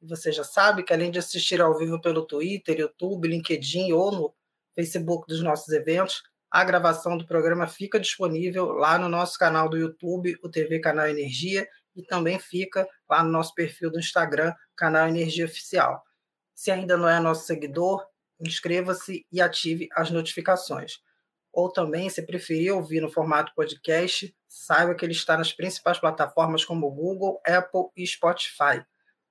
Você 0.00 0.32
já 0.32 0.42
sabe 0.42 0.82
que 0.82 0.92
além 0.92 1.10
de 1.10 1.18
assistir 1.18 1.60
ao 1.60 1.76
vivo 1.76 2.00
pelo 2.00 2.26
Twitter, 2.26 2.78
YouTube, 2.78 3.28
LinkedIn 3.28 3.92
ou 3.92 4.10
no 4.10 4.34
Facebook 4.74 5.26
dos 5.28 5.42
nossos 5.42 5.68
eventos, 5.68 6.22
a 6.50 6.64
gravação 6.64 7.16
do 7.16 7.26
programa 7.26 7.66
fica 7.66 8.00
disponível 8.00 8.72
lá 8.72 8.98
no 8.98 9.08
nosso 9.08 9.38
canal 9.38 9.68
do 9.68 9.76
YouTube, 9.76 10.36
o 10.42 10.50
TV 10.50 10.80
Canal 10.80 11.06
Energia, 11.06 11.66
e 11.94 12.02
também 12.02 12.38
fica 12.38 12.86
lá 13.08 13.22
no 13.22 13.30
nosso 13.30 13.54
perfil 13.54 13.90
do 13.90 13.98
Instagram, 13.98 14.52
Canal 14.76 15.08
Energia 15.08 15.44
Oficial. 15.44 16.02
Se 16.54 16.70
ainda 16.70 16.96
não 16.96 17.08
é 17.08 17.20
nosso 17.20 17.46
seguidor, 17.46 18.04
inscreva-se 18.40 19.26
e 19.30 19.40
ative 19.40 19.88
as 19.94 20.10
notificações. 20.10 20.98
Ou 21.52 21.70
também, 21.70 22.08
se 22.08 22.22
preferir 22.22 22.74
ouvir 22.74 23.00
no 23.00 23.10
formato 23.10 23.52
podcast, 23.54 24.34
saiba 24.48 24.94
que 24.94 25.04
ele 25.04 25.12
está 25.12 25.36
nas 25.36 25.52
principais 25.52 25.98
plataformas 25.98 26.64
como 26.64 26.90
Google, 26.90 27.40
Apple 27.46 27.88
e 27.96 28.06
Spotify. 28.06 28.82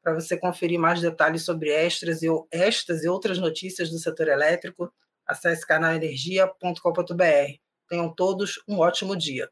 Para 0.04 0.14
você 0.14 0.38
conferir 0.38 0.80
mais 0.80 1.02
detalhes 1.02 1.44
sobre 1.44 1.72
estas 1.72 2.22
e, 2.22 2.28
estas 2.52 3.04
e 3.04 3.08
outras 3.08 3.38
notícias 3.40 3.90
do 3.90 3.98
setor 3.98 4.28
elétrico, 4.28 4.94
acesse 5.26 5.66
canalenergia.com.br. 5.66 7.58
Tenham 7.88 8.14
todos 8.14 8.62
um 8.68 8.80
ótimo 8.80 9.16
dia. 9.16 9.50